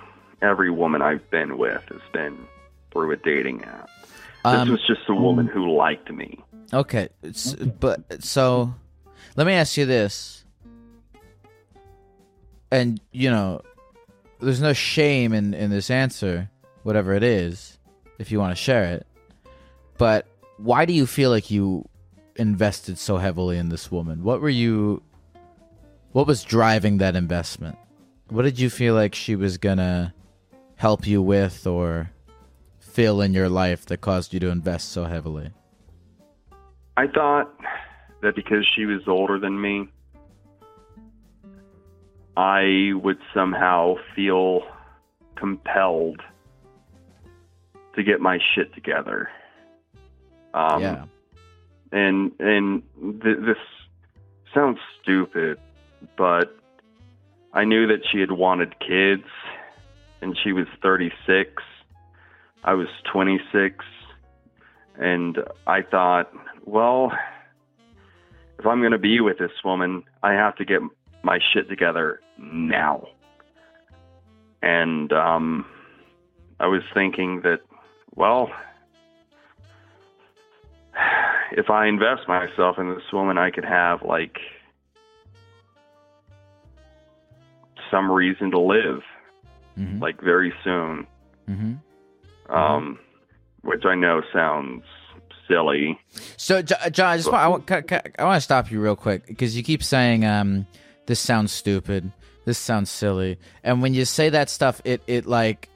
[0.42, 2.36] every woman I've been with has been
[2.90, 3.88] through a dating app.
[4.44, 6.40] This Um, was just a woman who liked me.
[6.74, 7.08] Okay,
[7.80, 8.74] but so
[9.36, 10.41] let me ask you this.
[12.72, 13.60] And you know,
[14.40, 16.50] there's no shame in in this answer,
[16.82, 17.78] whatever it is,
[18.18, 19.06] if you want to share it.
[19.98, 21.88] But why do you feel like you
[22.36, 24.24] invested so heavily in this woman?
[24.24, 25.02] What were you
[26.12, 27.76] what was driving that investment?
[28.28, 30.14] What did you feel like she was going to
[30.76, 32.10] help you with or
[32.78, 35.50] fill in your life that caused you to invest so heavily?
[36.96, 37.54] I thought
[38.22, 39.88] that because she was older than me,
[42.36, 44.62] I would somehow feel
[45.36, 46.20] compelled
[47.94, 49.28] to get my shit together.
[50.54, 51.04] Um, yeah.
[51.92, 52.82] and and
[53.22, 53.56] th- this
[54.54, 55.58] sounds stupid,
[56.16, 56.56] but
[57.52, 59.28] I knew that she had wanted kids,
[60.20, 61.62] and she was 36.
[62.64, 63.84] I was 26,
[64.98, 66.32] and I thought,
[66.64, 67.12] well,
[68.58, 70.80] if I'm going to be with this woman, I have to get
[71.22, 73.06] my shit together now.
[74.62, 75.66] And um,
[76.60, 77.60] I was thinking that,
[78.14, 78.50] well,
[81.52, 84.36] if I invest myself in this woman, I could have like
[87.90, 89.02] some reason to live,
[89.78, 90.00] Mhm.
[90.00, 91.06] like very soon.
[91.48, 91.78] Mhm.
[92.48, 92.98] Um,
[93.62, 94.84] which I know sounds
[95.48, 95.98] silly.
[96.36, 97.70] So, John, I just want I want,
[98.18, 100.66] I want to stop you real quick because you keep saying um,
[101.06, 102.12] this sounds stupid,
[102.44, 105.68] this sounds silly, and when you say that stuff, it it like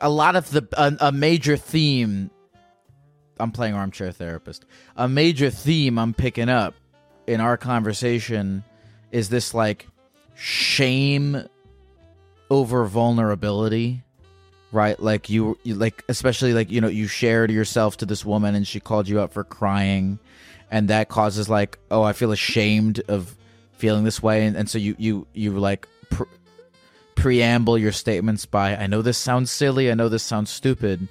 [0.00, 2.30] a lot of the a, a major theme.
[3.38, 4.64] I'm playing armchair therapist.
[4.96, 6.74] A major theme I'm picking up
[7.26, 8.64] in our conversation
[9.10, 9.86] is this like
[10.34, 11.46] shame
[12.50, 14.02] over vulnerability
[14.72, 18.54] right like you, you like especially like you know you shared yourself to this woman
[18.54, 20.18] and she called you out for crying
[20.70, 23.36] and that causes like oh i feel ashamed of
[23.76, 26.26] feeling this way and, and so you you you like pre-
[27.14, 31.08] preamble your statements by i know this sounds silly i know this sounds stupid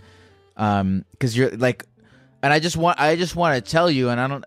[0.57, 1.85] um because you're like
[2.41, 4.45] and i just want i just want to tell you and i don't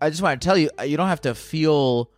[0.00, 2.10] i just want to tell you you don't have to feel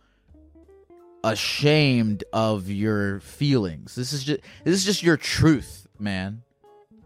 [1.23, 3.95] ashamed of your feelings.
[3.95, 6.43] This is just this is just your truth, man.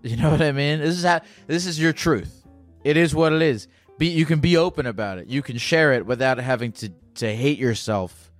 [0.01, 0.81] You know what I mean?
[0.81, 2.45] This is how this is your truth.
[2.83, 3.67] It is what it is.
[3.97, 5.27] Be you can be open about it.
[5.27, 8.31] You can share it without having to to hate yourself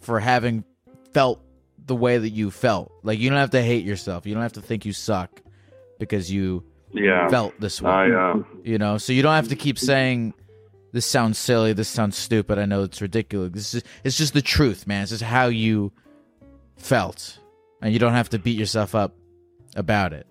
[0.00, 0.64] for having
[1.12, 1.40] felt
[1.86, 2.92] the way that you felt.
[3.02, 4.26] Like you don't have to hate yourself.
[4.26, 5.40] You don't have to think you suck
[5.98, 7.28] because you Yeah.
[7.28, 7.90] felt this way.
[7.90, 10.34] I uh, You know, so you don't have to keep saying
[10.92, 12.58] this sounds silly, this sounds stupid.
[12.58, 13.52] I know it's ridiculous.
[13.52, 15.02] This is it's just the truth, man.
[15.02, 15.92] It's just how you
[16.76, 17.38] felt,
[17.82, 19.14] and you don't have to beat yourself up
[19.76, 20.26] about it.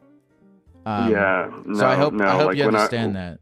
[0.86, 1.50] Um, yeah.
[1.66, 3.40] No, so I hope no, I hope like you understand I, that.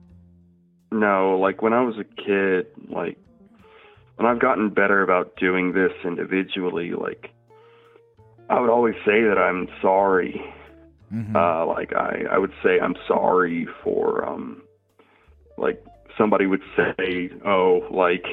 [0.95, 3.17] No, like when I was a kid, like
[4.15, 7.31] when I've gotten better about doing this individually, like
[8.49, 10.41] I would always say that I'm sorry.
[11.13, 11.35] Mhm.
[11.35, 14.61] Uh, like I, I would say I'm sorry for um,
[15.57, 15.83] like
[16.17, 18.25] somebody would say, oh, like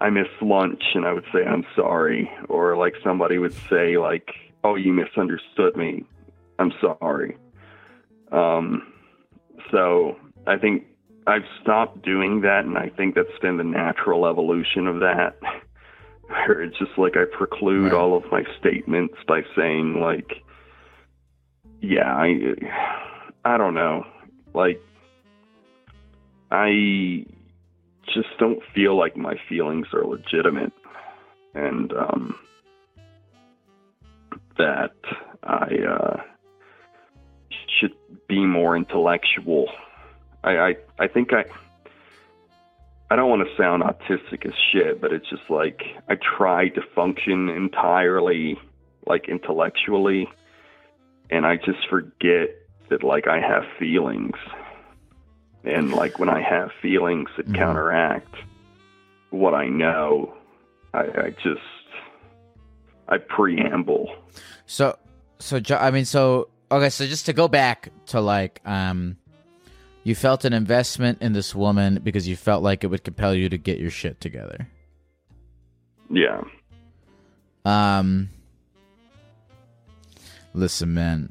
[0.00, 4.30] I missed lunch, and I would say I'm sorry, or like somebody would say like
[4.62, 6.04] "Oh, you misunderstood me.
[6.60, 7.36] I'm sorry."
[8.30, 8.92] Um,
[9.72, 10.84] so I think
[11.28, 15.36] I've stopped doing that, and I think that's been the natural evolution of that.
[16.28, 17.98] Where it's just like I preclude Right.
[17.98, 20.30] all of my statements by saying like,
[21.80, 22.54] "Yeah, I,
[23.44, 24.04] I don't know,
[24.54, 24.80] like."
[26.50, 27.26] I
[28.06, 30.72] just don't feel like my feelings are legitimate
[31.54, 32.38] and um
[34.56, 34.94] that
[35.42, 36.16] I uh
[37.78, 37.92] should
[38.28, 39.68] be more intellectual.
[40.44, 41.44] I I, I think I
[43.10, 46.82] I don't want to sound autistic as shit, but it's just like I try to
[46.94, 48.58] function entirely
[49.06, 50.28] like intellectually
[51.30, 52.50] and I just forget
[52.90, 54.36] that like I have feelings
[55.64, 57.54] and like when I have feelings that Mhm.
[57.54, 58.34] counteract
[59.30, 60.34] what I know,
[60.94, 61.60] I, I just
[63.08, 64.14] I preamble.
[64.66, 64.98] So,
[65.38, 66.90] so I mean, so okay.
[66.90, 69.16] So just to go back to like, um,
[70.08, 73.48] you felt an investment in this woman because you felt like it would compel you
[73.50, 74.66] to get your shit together.
[76.10, 76.40] Yeah,
[77.66, 78.30] Um,
[80.54, 81.30] listen, man.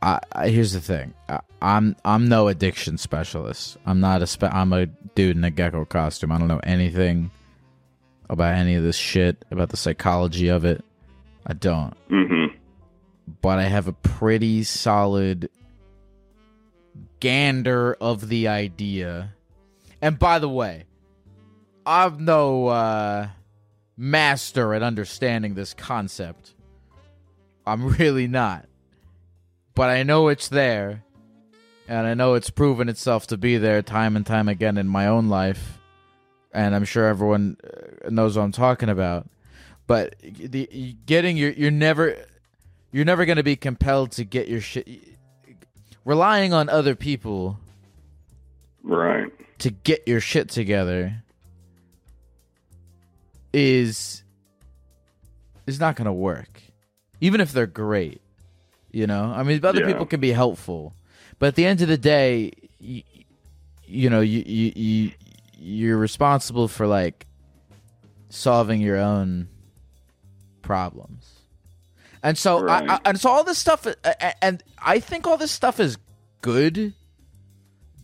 [0.00, 1.14] I, I here's the thing.
[1.28, 3.76] I, I'm I'm no addiction specialist.
[3.86, 6.32] I'm not a spe- I'm a dude in a gecko costume.
[6.32, 7.30] I don't know anything
[8.30, 10.84] about any of this shit about the psychology of it.
[11.46, 11.94] I don't.
[12.08, 12.46] hmm
[13.40, 15.48] but I have a pretty solid
[17.22, 19.32] gander of the idea.
[20.00, 20.86] And by the way,
[21.86, 23.28] I'm no uh,
[23.96, 26.54] master at understanding this concept.
[27.64, 28.66] I'm really not.
[29.76, 31.04] But I know it's there.
[31.86, 35.06] And I know it's proven itself to be there time and time again in my
[35.06, 35.78] own life.
[36.52, 39.28] And I'm sure everyone uh, knows what I'm talking about.
[39.86, 42.16] But the getting your you're never
[42.90, 45.11] you're never going to be compelled to get your shit
[46.04, 47.58] relying on other people
[48.82, 49.30] right.
[49.58, 51.22] to get your shit together
[53.52, 54.22] is
[55.66, 56.62] is not going to work
[57.20, 58.20] even if they're great
[58.90, 59.86] you know i mean other Yeah.
[59.86, 60.94] people can be helpful
[61.38, 63.02] but at the end of the day you,
[63.84, 65.10] you know you, you you
[65.58, 67.26] you're responsible for like
[68.30, 69.48] solving your own
[70.62, 71.21] problems
[72.22, 72.88] and so Right.
[72.88, 73.86] I, and so all this stuff
[74.40, 75.96] and i think all this stuff is
[76.40, 76.94] good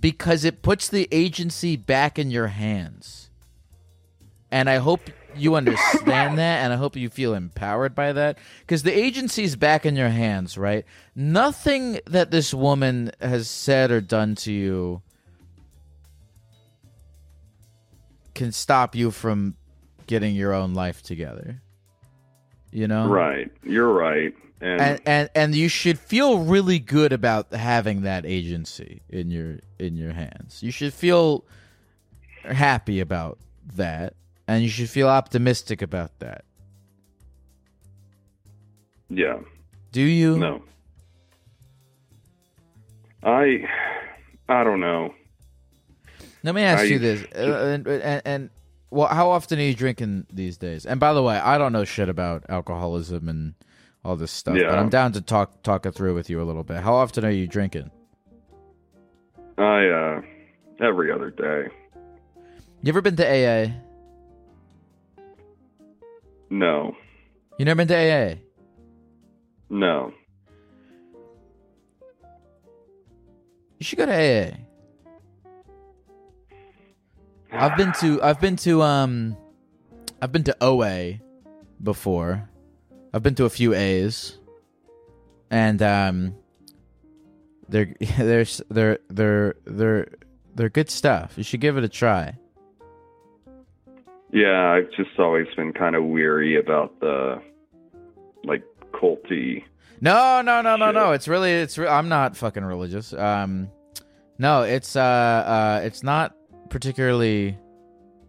[0.01, 3.31] because it puts the agency back in your hands.
[4.51, 8.83] And I hope you understand that and I hope you feel empowered by that because
[8.83, 10.85] the agency's back in your hands, right?
[11.14, 15.03] Nothing that this woman has said or done to you
[18.35, 19.57] can stop you from
[20.07, 21.61] getting your own life together.
[22.71, 23.09] You know?
[23.09, 23.51] Right.
[23.62, 24.35] You're right.
[24.61, 29.61] And, and and and you should feel really good about having that agency in your
[29.79, 30.62] in your hands.
[30.62, 31.45] You should feel
[32.45, 33.39] happy about
[33.77, 34.14] that
[34.49, 36.45] and you should feel optimistic about that.
[39.11, 39.39] yeah.
[39.93, 40.39] Do you?
[40.39, 40.62] No.
[43.23, 43.64] I
[44.49, 45.14] I don't know.
[46.43, 47.25] Let me ask I- you this.
[47.35, 48.51] Uh, and, and and
[48.91, 50.86] well, how often are you drinking these days?
[50.86, 53.55] And by the way, I don't know shit about alcoholism and
[54.05, 56.64] all this stuff, but I'm down to talk talk it through with you a little
[56.64, 56.78] bit.
[56.82, 57.91] How often are you drinking?
[59.59, 60.20] I uh
[60.80, 61.68] every other day.
[62.82, 63.72] You ever been to AA?
[66.49, 66.97] No.
[67.59, 68.34] You never been to AA?
[69.68, 70.12] No.
[73.78, 74.68] You should go to AA.
[77.53, 79.36] I've been to I've been to um
[80.20, 81.14] I've been to OA
[81.82, 82.49] before.
[83.12, 84.38] I've been to a few A's.
[85.51, 86.34] And um
[87.68, 90.09] they're they're they're they're they're
[90.55, 91.34] they're good stuff.
[91.36, 92.36] You should give it a try.
[94.30, 97.40] Yeah, I've just always been kind of weary about the
[98.44, 99.64] like culty.
[100.01, 101.12] No, no, no, no, no.
[101.12, 103.14] It's really it's re- I'm not fucking religious.
[103.14, 103.70] Um
[104.38, 106.34] no, it's uh uh it's not
[106.71, 107.57] particularly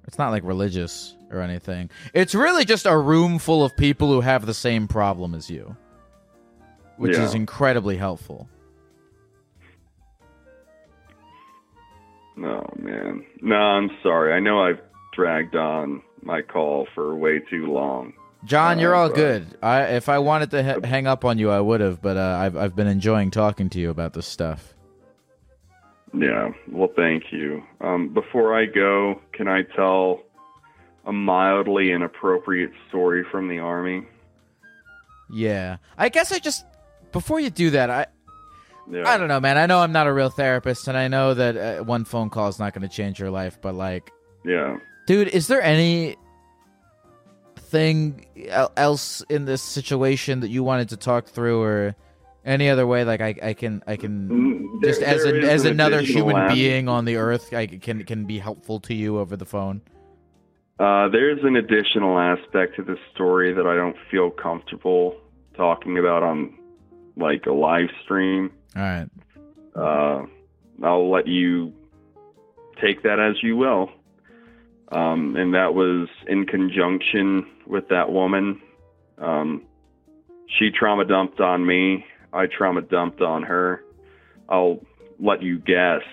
[0.07, 1.89] it's not like religious or anything.
[2.13, 5.75] It's really just a room full of people who have the same problem as you.
[6.97, 7.23] Which Yeah.
[7.23, 8.49] is incredibly helpful.
[12.35, 13.25] No, man.
[13.41, 14.33] No, I'm sorry.
[14.33, 14.79] I know I've
[15.13, 18.13] dragged on my call for way too long.
[18.45, 19.47] John, you're Uh, all but- good.
[19.61, 22.37] I if I wanted to ha- hang up on you, I would have, but uh,
[22.41, 24.73] I've I've been enjoying talking to you about this stuff.
[26.13, 26.49] Yeah.
[26.71, 27.63] Well, thank you.
[27.81, 30.21] Um, before I go, can I tell
[31.05, 34.05] a mildly inappropriate story from the army?
[35.29, 35.77] Yeah.
[35.97, 36.65] I guess I just
[37.11, 38.07] before you do that, I
[38.91, 39.07] Yeah.
[39.07, 39.57] I don't know, man.
[39.57, 42.47] I know I'm not a real therapist, and I know that uh, one phone call
[42.47, 43.59] is not going to change your life.
[43.61, 44.11] But like,
[44.43, 44.77] Yeah.
[45.05, 46.15] dude, is there any
[47.55, 48.25] thing
[48.75, 51.95] else in this situation that you wanted to talk through, or
[52.45, 53.03] any other way?
[53.03, 56.35] Like, I, I can, I can Mm, just there- as a, as an another human
[56.35, 56.55] aspect.
[56.55, 59.81] being on the earth, I can can be helpful to you over the phone.
[60.79, 65.17] Uh, there's an additional aspect to this story that I don't feel comfortable
[65.55, 66.53] talking about on
[67.17, 68.49] like a live stream.
[68.77, 69.07] All right.
[69.75, 70.25] Uh,
[70.81, 71.73] I'll let you
[72.81, 73.89] take that as you will.
[74.91, 78.61] Um, and that was in conjunction with that woman.
[79.17, 79.63] Um,
[80.57, 82.05] she trauma dumped on me.
[82.33, 83.83] I trauma dumped on her.
[84.47, 84.79] I'll
[85.19, 86.03] let you guess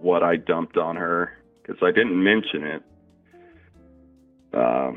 [0.00, 2.82] what I dumped on her because I didn't mention it.
[4.52, 4.92] Uh,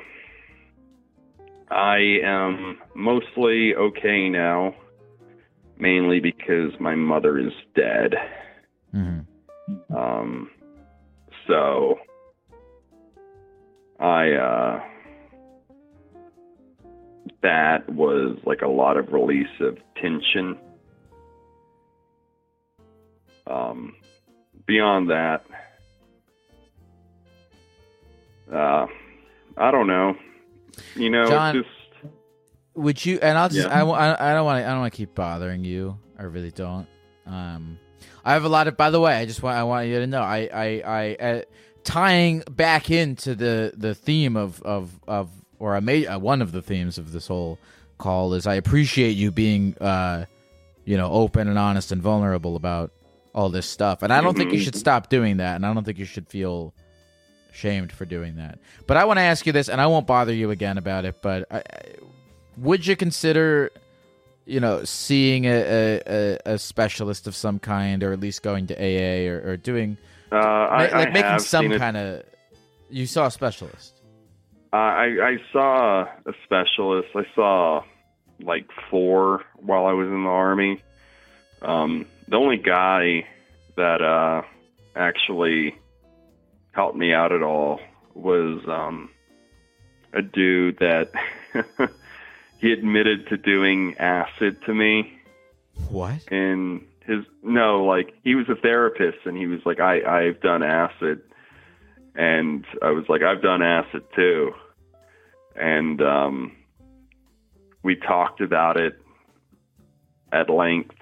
[1.72, 4.74] I am mostly okay now,
[5.78, 8.14] mainly because my mother is dead.
[8.92, 9.20] hmm
[9.96, 10.50] Um,
[11.48, 12.00] so
[14.00, 14.82] I, uh,
[17.42, 20.58] that was like a lot of release of tension.
[23.48, 23.96] Um,
[24.68, 25.44] beyond that,
[28.54, 28.86] uh,
[29.58, 30.16] I don't know.
[30.96, 32.14] You know, John- it's just
[32.76, 33.20] Would you?
[33.22, 33.68] And I'll just.
[33.68, 33.74] Yeah.
[33.74, 33.80] I,
[34.32, 34.64] I don't want.
[34.64, 34.68] to.
[34.68, 35.98] I don't want to keep bothering you.
[36.18, 36.88] I really don't.
[37.26, 37.80] Um,
[38.24, 38.78] I have a lot of.
[38.78, 39.58] By the way, I just want.
[39.58, 40.22] I want you to know.
[40.22, 40.50] I.
[40.54, 40.82] I.
[40.86, 41.16] I.
[41.16, 41.42] Uh,
[41.84, 45.30] tying back into the the theme of of of
[45.60, 47.60] or a ma- uh, one of the themes of this whole
[47.98, 50.26] call is I appreciate you being uh
[50.86, 52.92] you know open and honest and vulnerable about
[53.36, 54.02] all this stuff.
[54.02, 56.28] And I don't think you should stop doing that and I don't think you should
[56.28, 56.74] feel
[57.52, 58.58] shamed for doing that.
[58.88, 61.22] But I want to ask you this and I won't bother you again about it
[61.22, 61.64] but I, I-
[62.58, 63.72] would you consider
[64.46, 68.76] you know seeing a, a, a, specialist of some kind or at least going to
[68.76, 69.98] AA or, or doing
[70.32, 72.24] uh, I, like making some kind of
[72.90, 73.99] you saw a specialist
[74.72, 77.10] Uh, I I saw a specialist.
[77.16, 77.84] I saw
[78.40, 80.82] like four while I was in the army.
[81.62, 83.26] Um, the only guy
[83.76, 84.44] that uh,
[84.96, 85.76] actually
[86.72, 87.80] helped me out at all
[88.14, 89.10] was um,
[90.14, 91.12] a dude that
[92.60, 95.20] he admitted to doing acid to me
[95.90, 100.42] what and his no like he was a therapist and he was like i i've
[100.42, 101.22] done acid
[102.16, 104.52] and i was like i've done acid too.
[105.56, 106.56] And um
[107.84, 109.00] we talked about it
[110.32, 110.96] at length.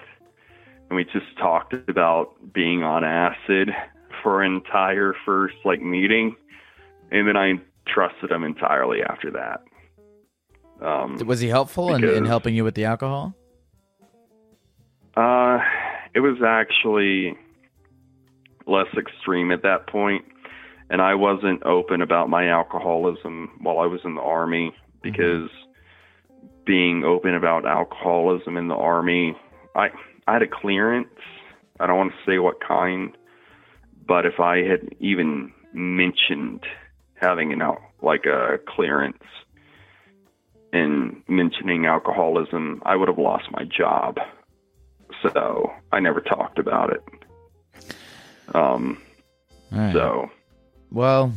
[0.90, 3.70] And we just talked about being on acid
[4.24, 6.36] for an entire first like meeting.
[7.12, 7.54] And then i
[7.88, 9.64] trusted him entirely after that.
[10.86, 13.34] Um was he helpful in, in helping you with the alcohol?
[15.16, 15.58] Uh,
[16.14, 17.36] it was actually
[18.68, 20.24] less extreme at that point,
[20.90, 25.50] and I wasn't open about my alcoholism while I was in the army because
[26.66, 29.36] being open about alcoholism in the army,
[29.76, 29.90] I
[30.28, 31.08] I had a clearance.
[31.80, 33.16] I don't want to say what kind,
[34.06, 36.66] but if I had even mentioned
[37.16, 39.24] having an al- like a clearance
[40.74, 44.18] and mentioning alcoholism, I would have lost my job
[45.22, 47.04] so I never talked about it.
[48.54, 49.02] Um,
[49.72, 49.94] right.
[49.94, 50.30] so
[50.92, 51.34] Well,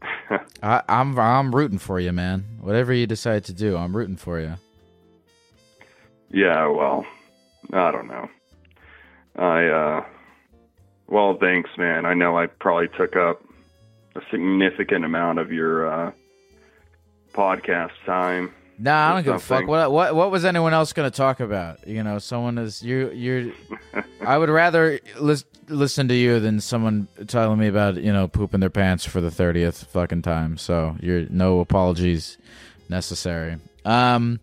[0.62, 2.44] I, I'm I'm rooting for you, man.
[2.60, 4.54] Whatever you decide to do, I'm rooting for you.
[6.30, 7.04] yeah, well,
[7.72, 8.28] I don't know.
[9.36, 10.04] I uh,
[11.08, 12.06] well, thanks, man.
[12.06, 13.42] I know I probably took up
[14.14, 16.12] a significant amount of your uh,
[17.32, 18.54] podcast time.
[18.82, 19.66] Nah, I don't give a fuck.
[19.66, 21.86] What what what was anyone else going to talk about?
[21.86, 23.52] You know, someone is you you're.
[24.26, 28.60] I would rather lis- listen to you than someone telling me about you know pooping
[28.60, 30.56] their pants for the thirtieth fucking time.
[30.56, 32.38] So you're no apologies
[32.88, 33.58] necessary.
[33.84, 34.40] Um,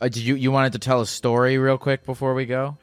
[0.00, 2.76] uh, did you you wanted to tell a story real quick before we go?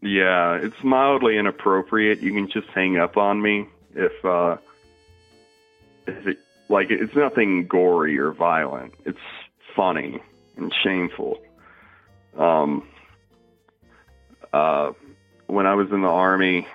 [0.00, 2.22] Yeah, it's mildly inappropriate.
[2.22, 4.56] You can just hang up on me if uh,
[6.06, 6.38] if it
[6.70, 8.94] like it's nothing gory or violent.
[9.04, 9.18] It's
[9.78, 10.20] funny
[10.56, 11.38] and shameful.
[12.36, 12.88] Um,
[14.52, 14.90] uh,
[15.46, 16.66] when I was in the army,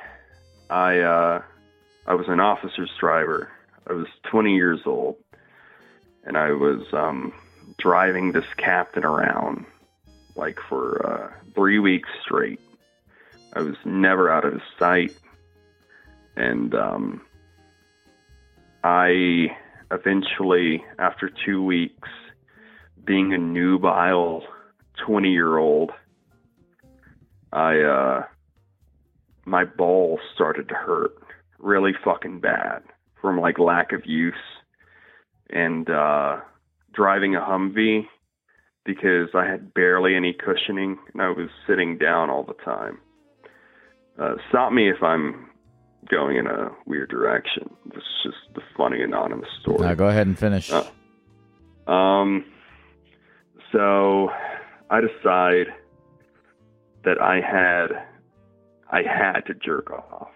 [0.70, 1.41] I uh,
[2.08, 3.51] I was an officer's driver.
[3.86, 5.18] I was 20 years old,
[6.24, 7.34] and I was um,
[7.78, 9.66] driving this captain around
[10.38, 12.62] like for uh, three weeks straight.
[13.51, 15.14] I was never out of his sight,
[16.38, 17.22] and um,
[18.82, 19.58] I
[19.91, 22.10] eventually, after two weeks,
[23.06, 24.43] being a nubile
[25.06, 25.91] 20 year old,
[27.51, 28.24] I, uh,
[29.45, 31.16] my balls started to hurt
[31.60, 32.84] really fucking bad
[33.22, 34.34] from like lack of use
[35.49, 36.38] and, uh,
[36.93, 38.08] driving a Humvee
[38.86, 42.99] because I had barely any cushioning and I was sitting down all the time.
[44.20, 45.49] Uh, stop me if I'm
[46.10, 47.70] going in a weird direction.
[47.86, 49.80] This is just the funny anonymous story.
[49.80, 50.72] Now go ahead and finish.
[50.72, 52.45] Uh, um,
[53.74, 54.30] so
[54.89, 55.67] I decide
[57.03, 57.88] that I had
[58.89, 60.30] I had to jerk off.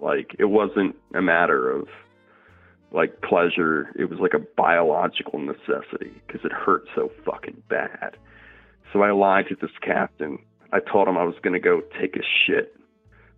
[0.00, 1.88] Like it wasn't a matter of
[2.92, 3.90] like pleasure.
[3.98, 8.16] It was like a biological necessity because it hurt so fucking bad.
[8.92, 10.38] So I lied to this captain.
[10.72, 12.76] I told him I was going to go take a shit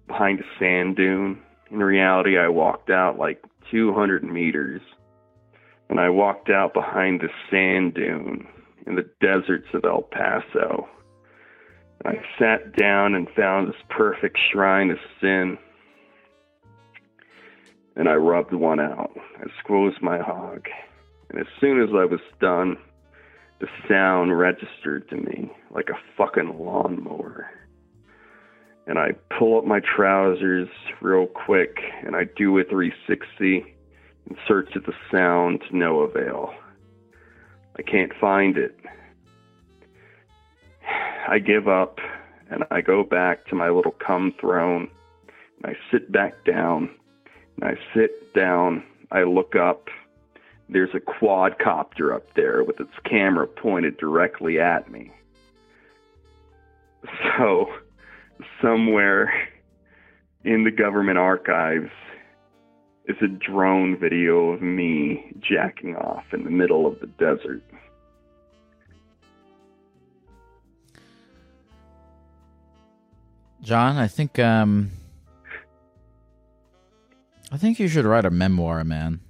[0.07, 1.41] behind a sand dune.
[1.71, 4.83] In reality, I walked out like 200 meters
[5.89, 8.47] and I walked out behind the sand dune
[8.87, 10.89] in the deserts of El Paso.
[12.05, 15.59] I sat down and found this perfect shrine of sin.
[17.97, 19.11] And I rubbed one out.
[19.39, 20.67] I squeezed my hog.
[21.31, 22.77] And as soon as I was done,
[23.61, 27.51] the sound registered to me like a fucking lawnmower.
[28.87, 30.69] And I pull up my trousers
[31.01, 33.75] real quick and I do a 360
[34.29, 36.55] and search at the sound to no avail.
[37.79, 38.79] I can't find it.
[41.29, 41.99] I give up
[42.51, 44.89] and I go back to my little cum throne
[45.57, 46.91] and I sit back down
[47.57, 48.85] and I sit down.
[49.11, 49.89] I look up.
[50.69, 55.13] There's a quadcopter up there with its camera pointed directly at me.
[57.39, 57.67] So,
[58.61, 59.33] somewhere
[60.45, 61.91] in the government archives
[63.09, 67.63] is a drone video of me jacking off in the middle of the desert.
[73.63, 74.91] John, I think um
[77.53, 79.21] I think you should write a memoir, man.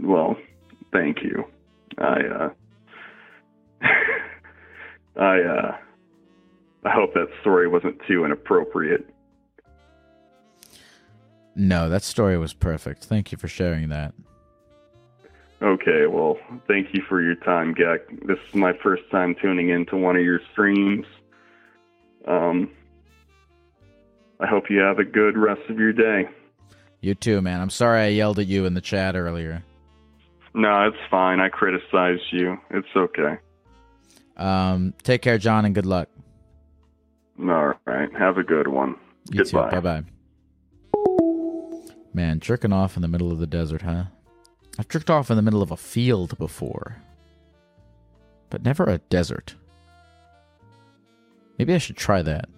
[0.00, 0.36] Well,
[0.92, 1.44] thank you.
[1.98, 2.48] I uh
[5.20, 5.76] I uh
[6.84, 9.08] I hope that story wasn't too inappropriate.
[11.56, 13.04] No, that story was perfect.
[13.04, 14.12] Thank you for sharing that.
[15.62, 16.36] Okay, well,
[16.68, 18.26] thank you for your time, Gek.
[18.26, 21.06] This is my first time tuning into one of your streams.
[22.28, 22.70] Um,
[24.38, 26.28] I hope you have a good rest of your day.
[27.00, 27.62] You too, man.
[27.62, 29.62] I'm sorry I yelled at you in the chat earlier.
[30.52, 31.40] No, it's fine.
[31.40, 32.58] I criticized you.
[32.70, 33.38] It's okay.
[34.36, 36.08] Um, take care, John, and good luck.
[37.40, 38.12] All right.
[38.18, 38.96] Have a good one.
[39.30, 39.70] You Goodbye.
[39.70, 39.80] too.
[39.80, 40.15] Bye bye.
[42.16, 44.04] Man, jerking off in the middle of the desert, huh?
[44.78, 46.96] I've jerked off in the middle of a field before,
[48.48, 49.54] but never a desert.
[51.58, 52.48] Maybe I should try that.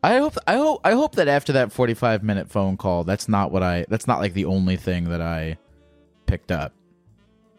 [0.00, 3.50] I hope I hope I hope that after that 45 minute phone call, that's not
[3.50, 5.58] what I that's not like the only thing that I
[6.26, 6.72] picked up.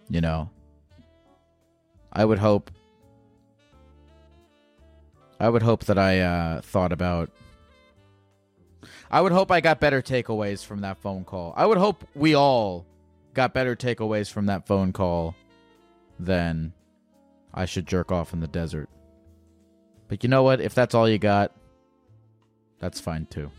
[0.07, 0.49] You know.
[2.13, 2.71] I would hope
[5.37, 7.29] I would hope that I uh, thought about
[9.09, 11.53] I would hope I got better takeaways from that phone call.
[11.55, 12.85] I would hope we all
[13.33, 15.35] got better takeaways from that phone call
[16.19, 16.73] than
[17.53, 18.89] I should jerk off in the desert.
[20.07, 20.61] But you know what?
[20.61, 21.51] If that's all you got,
[22.79, 23.51] that's fine too.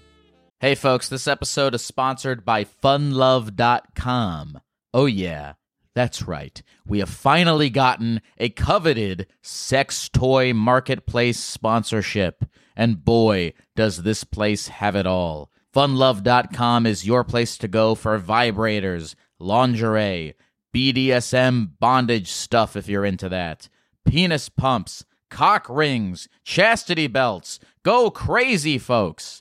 [0.60, 4.60] Hey folks, this episode is sponsored by funlove.com.
[4.94, 5.54] Oh yeah,
[5.96, 6.62] that's right.
[6.86, 12.44] We have finally gotten a coveted sex toy marketplace sponsorship.
[12.76, 15.50] And boy, does this place have it all.
[15.74, 20.34] Funlove.com is your place to go for vibrators, lingerie,
[20.74, 23.70] BDSM bondage stuff if you're into that,
[24.04, 27.58] penis pumps, cock rings, chastity belts.
[27.82, 29.40] Go crazy, folks.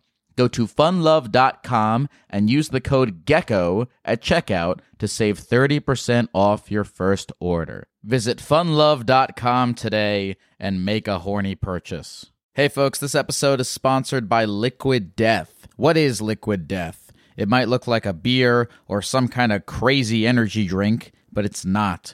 [0.35, 6.83] Go to funlove.com and use the code GECKO at checkout to save 30% off your
[6.83, 7.87] first order.
[8.03, 12.27] Visit funlove.com today and make a horny purchase.
[12.53, 15.67] Hey folks, this episode is sponsored by Liquid Death.
[15.77, 17.11] What is Liquid Death?
[17.37, 21.65] It might look like a beer or some kind of crazy energy drink, but it's
[21.65, 22.13] not.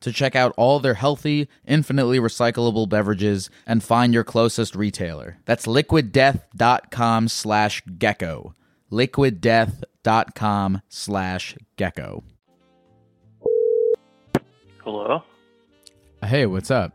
[0.00, 5.38] to check out all their healthy, infinitely recyclable beverages and find your closest retailer.
[5.44, 8.54] That's liquiddeath.com slash gecko.
[8.90, 12.24] liquiddeath.com slash gecko.
[14.82, 15.22] Hello.
[16.24, 16.92] Hey, what's up?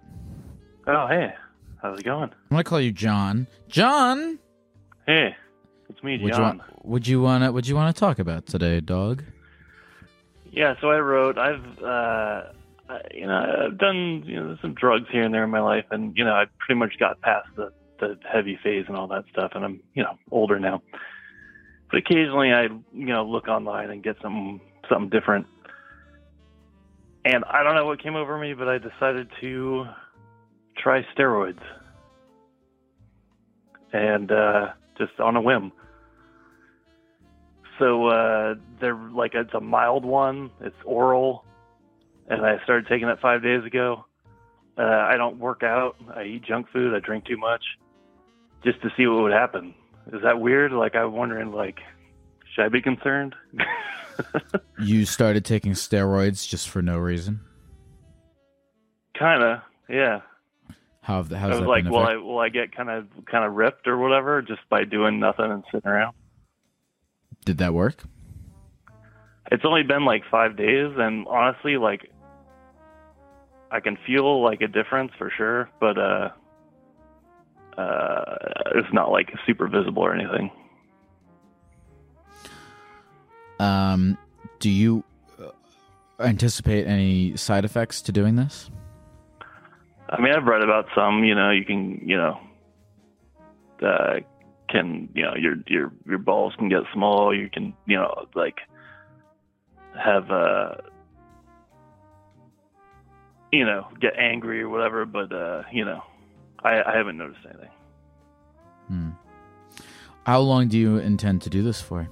[0.88, 1.34] Oh, hey.
[1.82, 2.30] How's it going?
[2.32, 3.48] I'm gonna call you John.
[3.68, 4.40] John,
[5.06, 5.36] Hey,
[5.88, 6.58] it's me, would John.
[6.58, 9.24] want, would you wanna would you wanna talk about today, dog?
[10.52, 11.38] Yeah, so I wrote.
[11.38, 12.44] I've, uh,
[12.90, 15.86] I, you know, I've done you know some drugs here and there in my life,
[15.92, 19.26] and you know, I pretty much got past the the heavy phase and all that
[19.32, 20.82] stuff, and I'm you know older now.
[21.90, 25.48] But occasionally, I you know look online and get some something different,
[27.24, 29.86] and I don't know what came over me, but I decided to
[30.78, 31.62] try steroids,
[33.94, 34.68] and uh,
[34.98, 35.72] just on a whim.
[37.80, 40.52] So uh, they're like it's a mild one.
[40.62, 41.44] It's oral,
[42.30, 44.06] and I started taking it five days ago.
[44.78, 45.96] Uh, I don't work out.
[46.14, 46.94] I eat junk food.
[46.94, 47.64] I drink too much,
[48.64, 49.74] just to see what would happen.
[50.12, 50.72] Is that weird?
[50.72, 51.80] Like I'm wondering, like,
[52.54, 53.36] should I be concerned?
[54.80, 57.42] You started taking steroids just for no reason.
[59.18, 59.60] kind of,
[59.90, 60.22] yeah.
[61.02, 63.46] How have the, I was that like, will I will I get kind of kind
[63.46, 66.16] of ripped or whatever just by doing nothing and sitting around?
[67.46, 68.04] Did that work?
[69.52, 72.10] It's only been like five days, and honestly, like,
[73.76, 76.30] I can feel like a difference for sure, but uh,
[77.78, 78.36] uh,
[78.76, 80.50] it's not like super visible or anything.
[83.60, 84.18] Um,
[84.60, 85.04] do you
[85.38, 85.50] uh,
[86.22, 88.70] anticipate any side effects to doing this?
[90.10, 91.26] I mean, I've read about some.
[91.26, 92.40] You know, you can, you know,
[93.86, 94.20] uh,
[94.70, 97.36] can you know your your your balls can get small.
[97.36, 98.60] You can, you know, like
[100.02, 100.76] have uh,
[103.52, 105.06] you know, get angry or whatever.
[105.06, 106.02] But uh, you know,
[106.64, 107.72] I, I haven't noticed anything.
[108.88, 109.10] Hmm.
[110.26, 112.08] How long do you intend to do this for?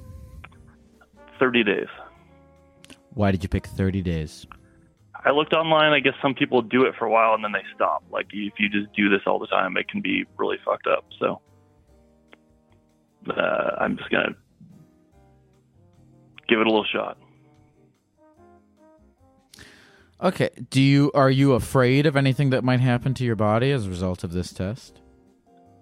[1.40, 1.88] Thirty days.
[3.14, 4.48] Why did you pick 30 days?
[5.26, 5.94] I looked online.
[5.94, 8.04] I guess some people do it for a while and then they stop.
[8.12, 11.06] Like if you just do this all the time, it can be really fucked up.
[11.20, 11.42] So
[13.30, 14.36] uh, I'm just gonna
[16.50, 17.18] give it a little shot.
[20.22, 20.50] Okay.
[20.70, 23.90] Do you are you afraid of anything that might happen to your body as a
[23.90, 25.02] result of this test?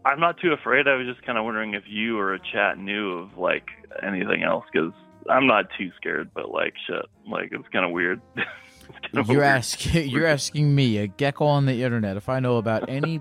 [0.06, 0.88] I'm not too afraid.
[0.88, 3.70] I was just kind of wondering if you or a chat knew of like
[4.02, 4.94] anything else because
[5.30, 6.32] I'm not too scared.
[6.34, 8.22] But like shit, like it's kind of weird.
[9.04, 12.58] Kind of You're asking you're asking me, a gecko on the internet, if I know
[12.58, 13.20] about any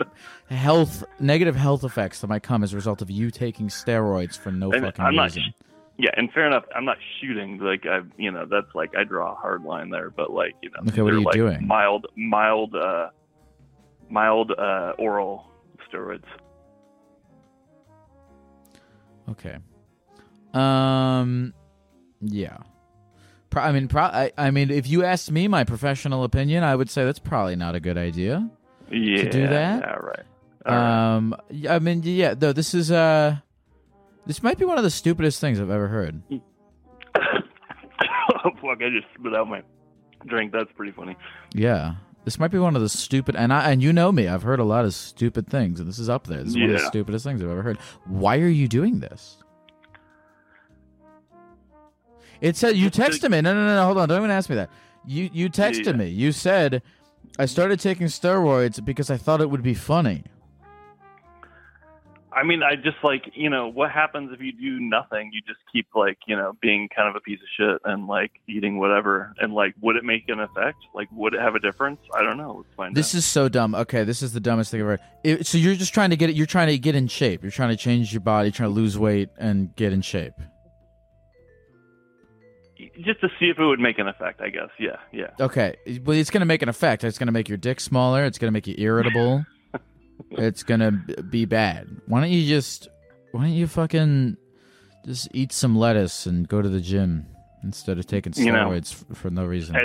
[0.48, 4.50] health negative health effects that might come as a result of you taking steroids for
[4.50, 5.54] no And fucking I'm not reason.
[6.02, 6.64] Yeah, and fair enough.
[6.74, 7.58] I'm not shooting.
[7.58, 10.08] Like I, you know, that's like I draw a hard line there.
[10.10, 11.66] But like you know, Okay, what are you like doing?
[11.66, 13.08] Mild, mild, uh,
[14.08, 15.50] mild uh, oral
[15.92, 16.24] steroids.
[19.30, 19.58] Okay.
[20.54, 21.54] Um.
[22.20, 22.58] Yeah.
[23.50, 26.74] Pro- I mean, pro- I, I mean, if you asked me my professional opinion, I
[26.76, 28.48] would say that's probably not a good idea.
[28.90, 29.80] Yeah, To do that?
[29.82, 30.24] Yeah, right.
[30.66, 31.14] All right.
[31.16, 31.36] Um.
[31.68, 32.34] I mean, yeah.
[32.34, 33.36] Though this is uh,
[34.26, 36.22] this might be one of the stupidest things I've ever heard.
[36.32, 36.40] oh,
[38.62, 38.80] fuck!
[38.82, 39.62] I just spit out my
[40.26, 40.52] drink.
[40.52, 41.16] That's pretty funny.
[41.54, 41.94] Yeah.
[42.24, 44.28] This might be one of the stupid, and I and you know me.
[44.28, 46.38] I've heard a lot of stupid things, and this is up there.
[46.42, 47.78] This is one of the stupidest things I've ever heard.
[48.04, 49.38] Why are you doing this?
[52.42, 53.40] It said you texted me.
[53.40, 53.84] No, no, no, no.
[53.86, 54.08] Hold on.
[54.08, 54.70] Don't even ask me that.
[55.06, 55.92] You you texted Yeah.
[55.92, 56.08] me.
[56.08, 56.82] You said
[57.38, 60.24] I started taking steroids because I thought it would be funny.
[62.32, 65.30] I mean, I just like you know what happens if you do nothing.
[65.32, 68.30] You just keep like you know being kind of a piece of shit and like
[68.48, 69.32] eating whatever.
[69.38, 70.76] And like, would it make an effect?
[70.94, 71.98] Like, would it have a difference?
[72.14, 72.58] I don't know.
[72.64, 73.18] Let's find This out.
[73.18, 73.74] is so dumb.
[73.74, 74.98] Okay, this is the dumbest thing ever.
[75.24, 76.36] It, so you're just trying to get it.
[76.36, 77.42] You're trying to get in shape.
[77.42, 78.50] You're trying to change your body.
[78.50, 80.34] Trying to lose weight and get in shape.
[83.04, 84.40] just to see if it would make an effect.
[84.40, 84.68] I guess.
[84.78, 85.30] Yeah, yeah.
[85.40, 85.74] Okay,
[86.04, 87.02] well, it's going to make an effect.
[87.04, 88.24] It's going to make your dick smaller.
[88.24, 89.44] It's going to make you irritable.
[90.32, 90.90] it's to
[91.22, 91.88] be bad.
[92.06, 92.88] Why don't you just?
[93.32, 94.36] Why don't you fucking
[95.06, 97.26] just eat some lettuce and go to the gym
[97.62, 99.76] instead of taking You know, steroids f for no reason?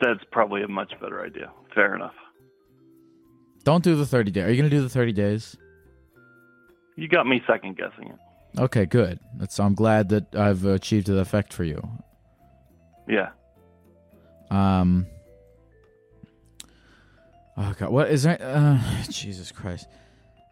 [0.00, 1.50] That's probably a much better idea.
[1.74, 2.14] Fair enough.
[3.64, 4.42] Don't do the thirty day.
[4.42, 5.56] Are you to do the thirty days?
[6.96, 8.60] You got me second guessing it.
[8.60, 9.20] Okay, good.
[9.36, 9.60] That's.
[9.60, 11.80] I'm glad that I've achieved the effect for you.
[13.08, 13.30] Yeah.
[14.50, 15.06] Um.
[17.60, 18.38] Oh God, what is there?
[18.40, 18.78] Uh,
[19.10, 19.86] Jesus Christ.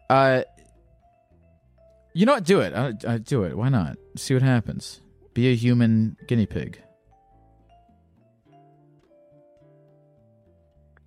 [0.09, 0.43] Uh.
[2.13, 2.43] You know what?
[2.43, 2.73] Do it.
[2.73, 3.57] I, I do it.
[3.57, 3.97] Why not?
[4.15, 5.01] See what happens.
[5.33, 6.81] Be a human guinea pig.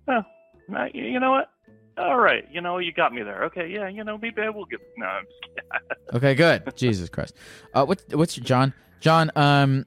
[0.07, 0.23] Oh,
[0.93, 1.49] you you know what?
[1.97, 2.43] All right.
[2.51, 3.45] You know, you got me there.
[3.45, 3.69] Okay.
[3.69, 3.87] Yeah.
[3.87, 4.79] You know, maybe I will get.
[4.97, 5.39] No, I'm just.
[6.15, 6.75] Okay, good.
[6.75, 7.33] Jesus Christ.
[7.73, 8.03] Uh, what?
[8.11, 8.73] What's your John?
[8.99, 9.31] John.
[9.35, 9.85] Um.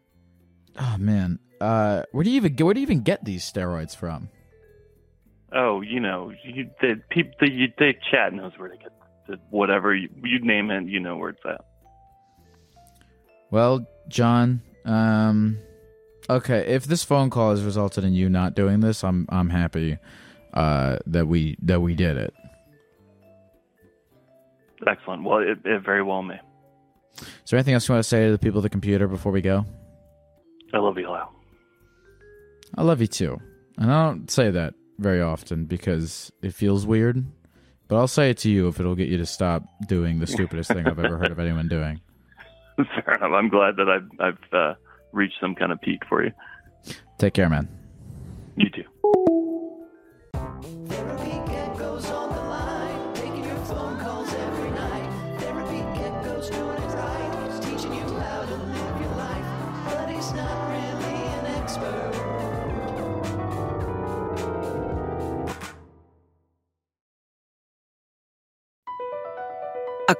[0.78, 1.38] Oh man.
[1.60, 4.28] Uh, where do you even where do you even get these steroids from?
[5.52, 9.94] Oh, you know, you, the people, the, you, the chat knows where to get whatever
[9.94, 10.86] you, you name it.
[10.86, 11.64] You know where it's at.
[13.50, 14.62] Well, John.
[14.84, 15.58] Um.
[16.28, 19.98] Okay, if this phone call has resulted in you not doing this, I'm I'm happy
[20.52, 22.34] uh, that we that we did it.
[24.86, 25.22] Excellent.
[25.22, 26.40] Well, it, it very well may.
[27.18, 29.32] Is there anything else you want to say to the people at the computer before
[29.32, 29.64] we go?
[30.74, 31.32] I love you, Lyle.
[32.74, 33.40] I love you too.
[33.78, 37.24] And I don't say that very often because it feels weird.
[37.88, 40.72] But I'll say it to you if it'll get you to stop doing the stupidest
[40.72, 42.00] thing I've ever heard of anyone doing.
[42.76, 43.32] Fair enough.
[43.32, 44.74] I'm glad that I've I've uh,
[45.12, 46.32] reached some kind of peak for you.
[47.18, 47.68] Take care, man.
[48.56, 49.35] You too.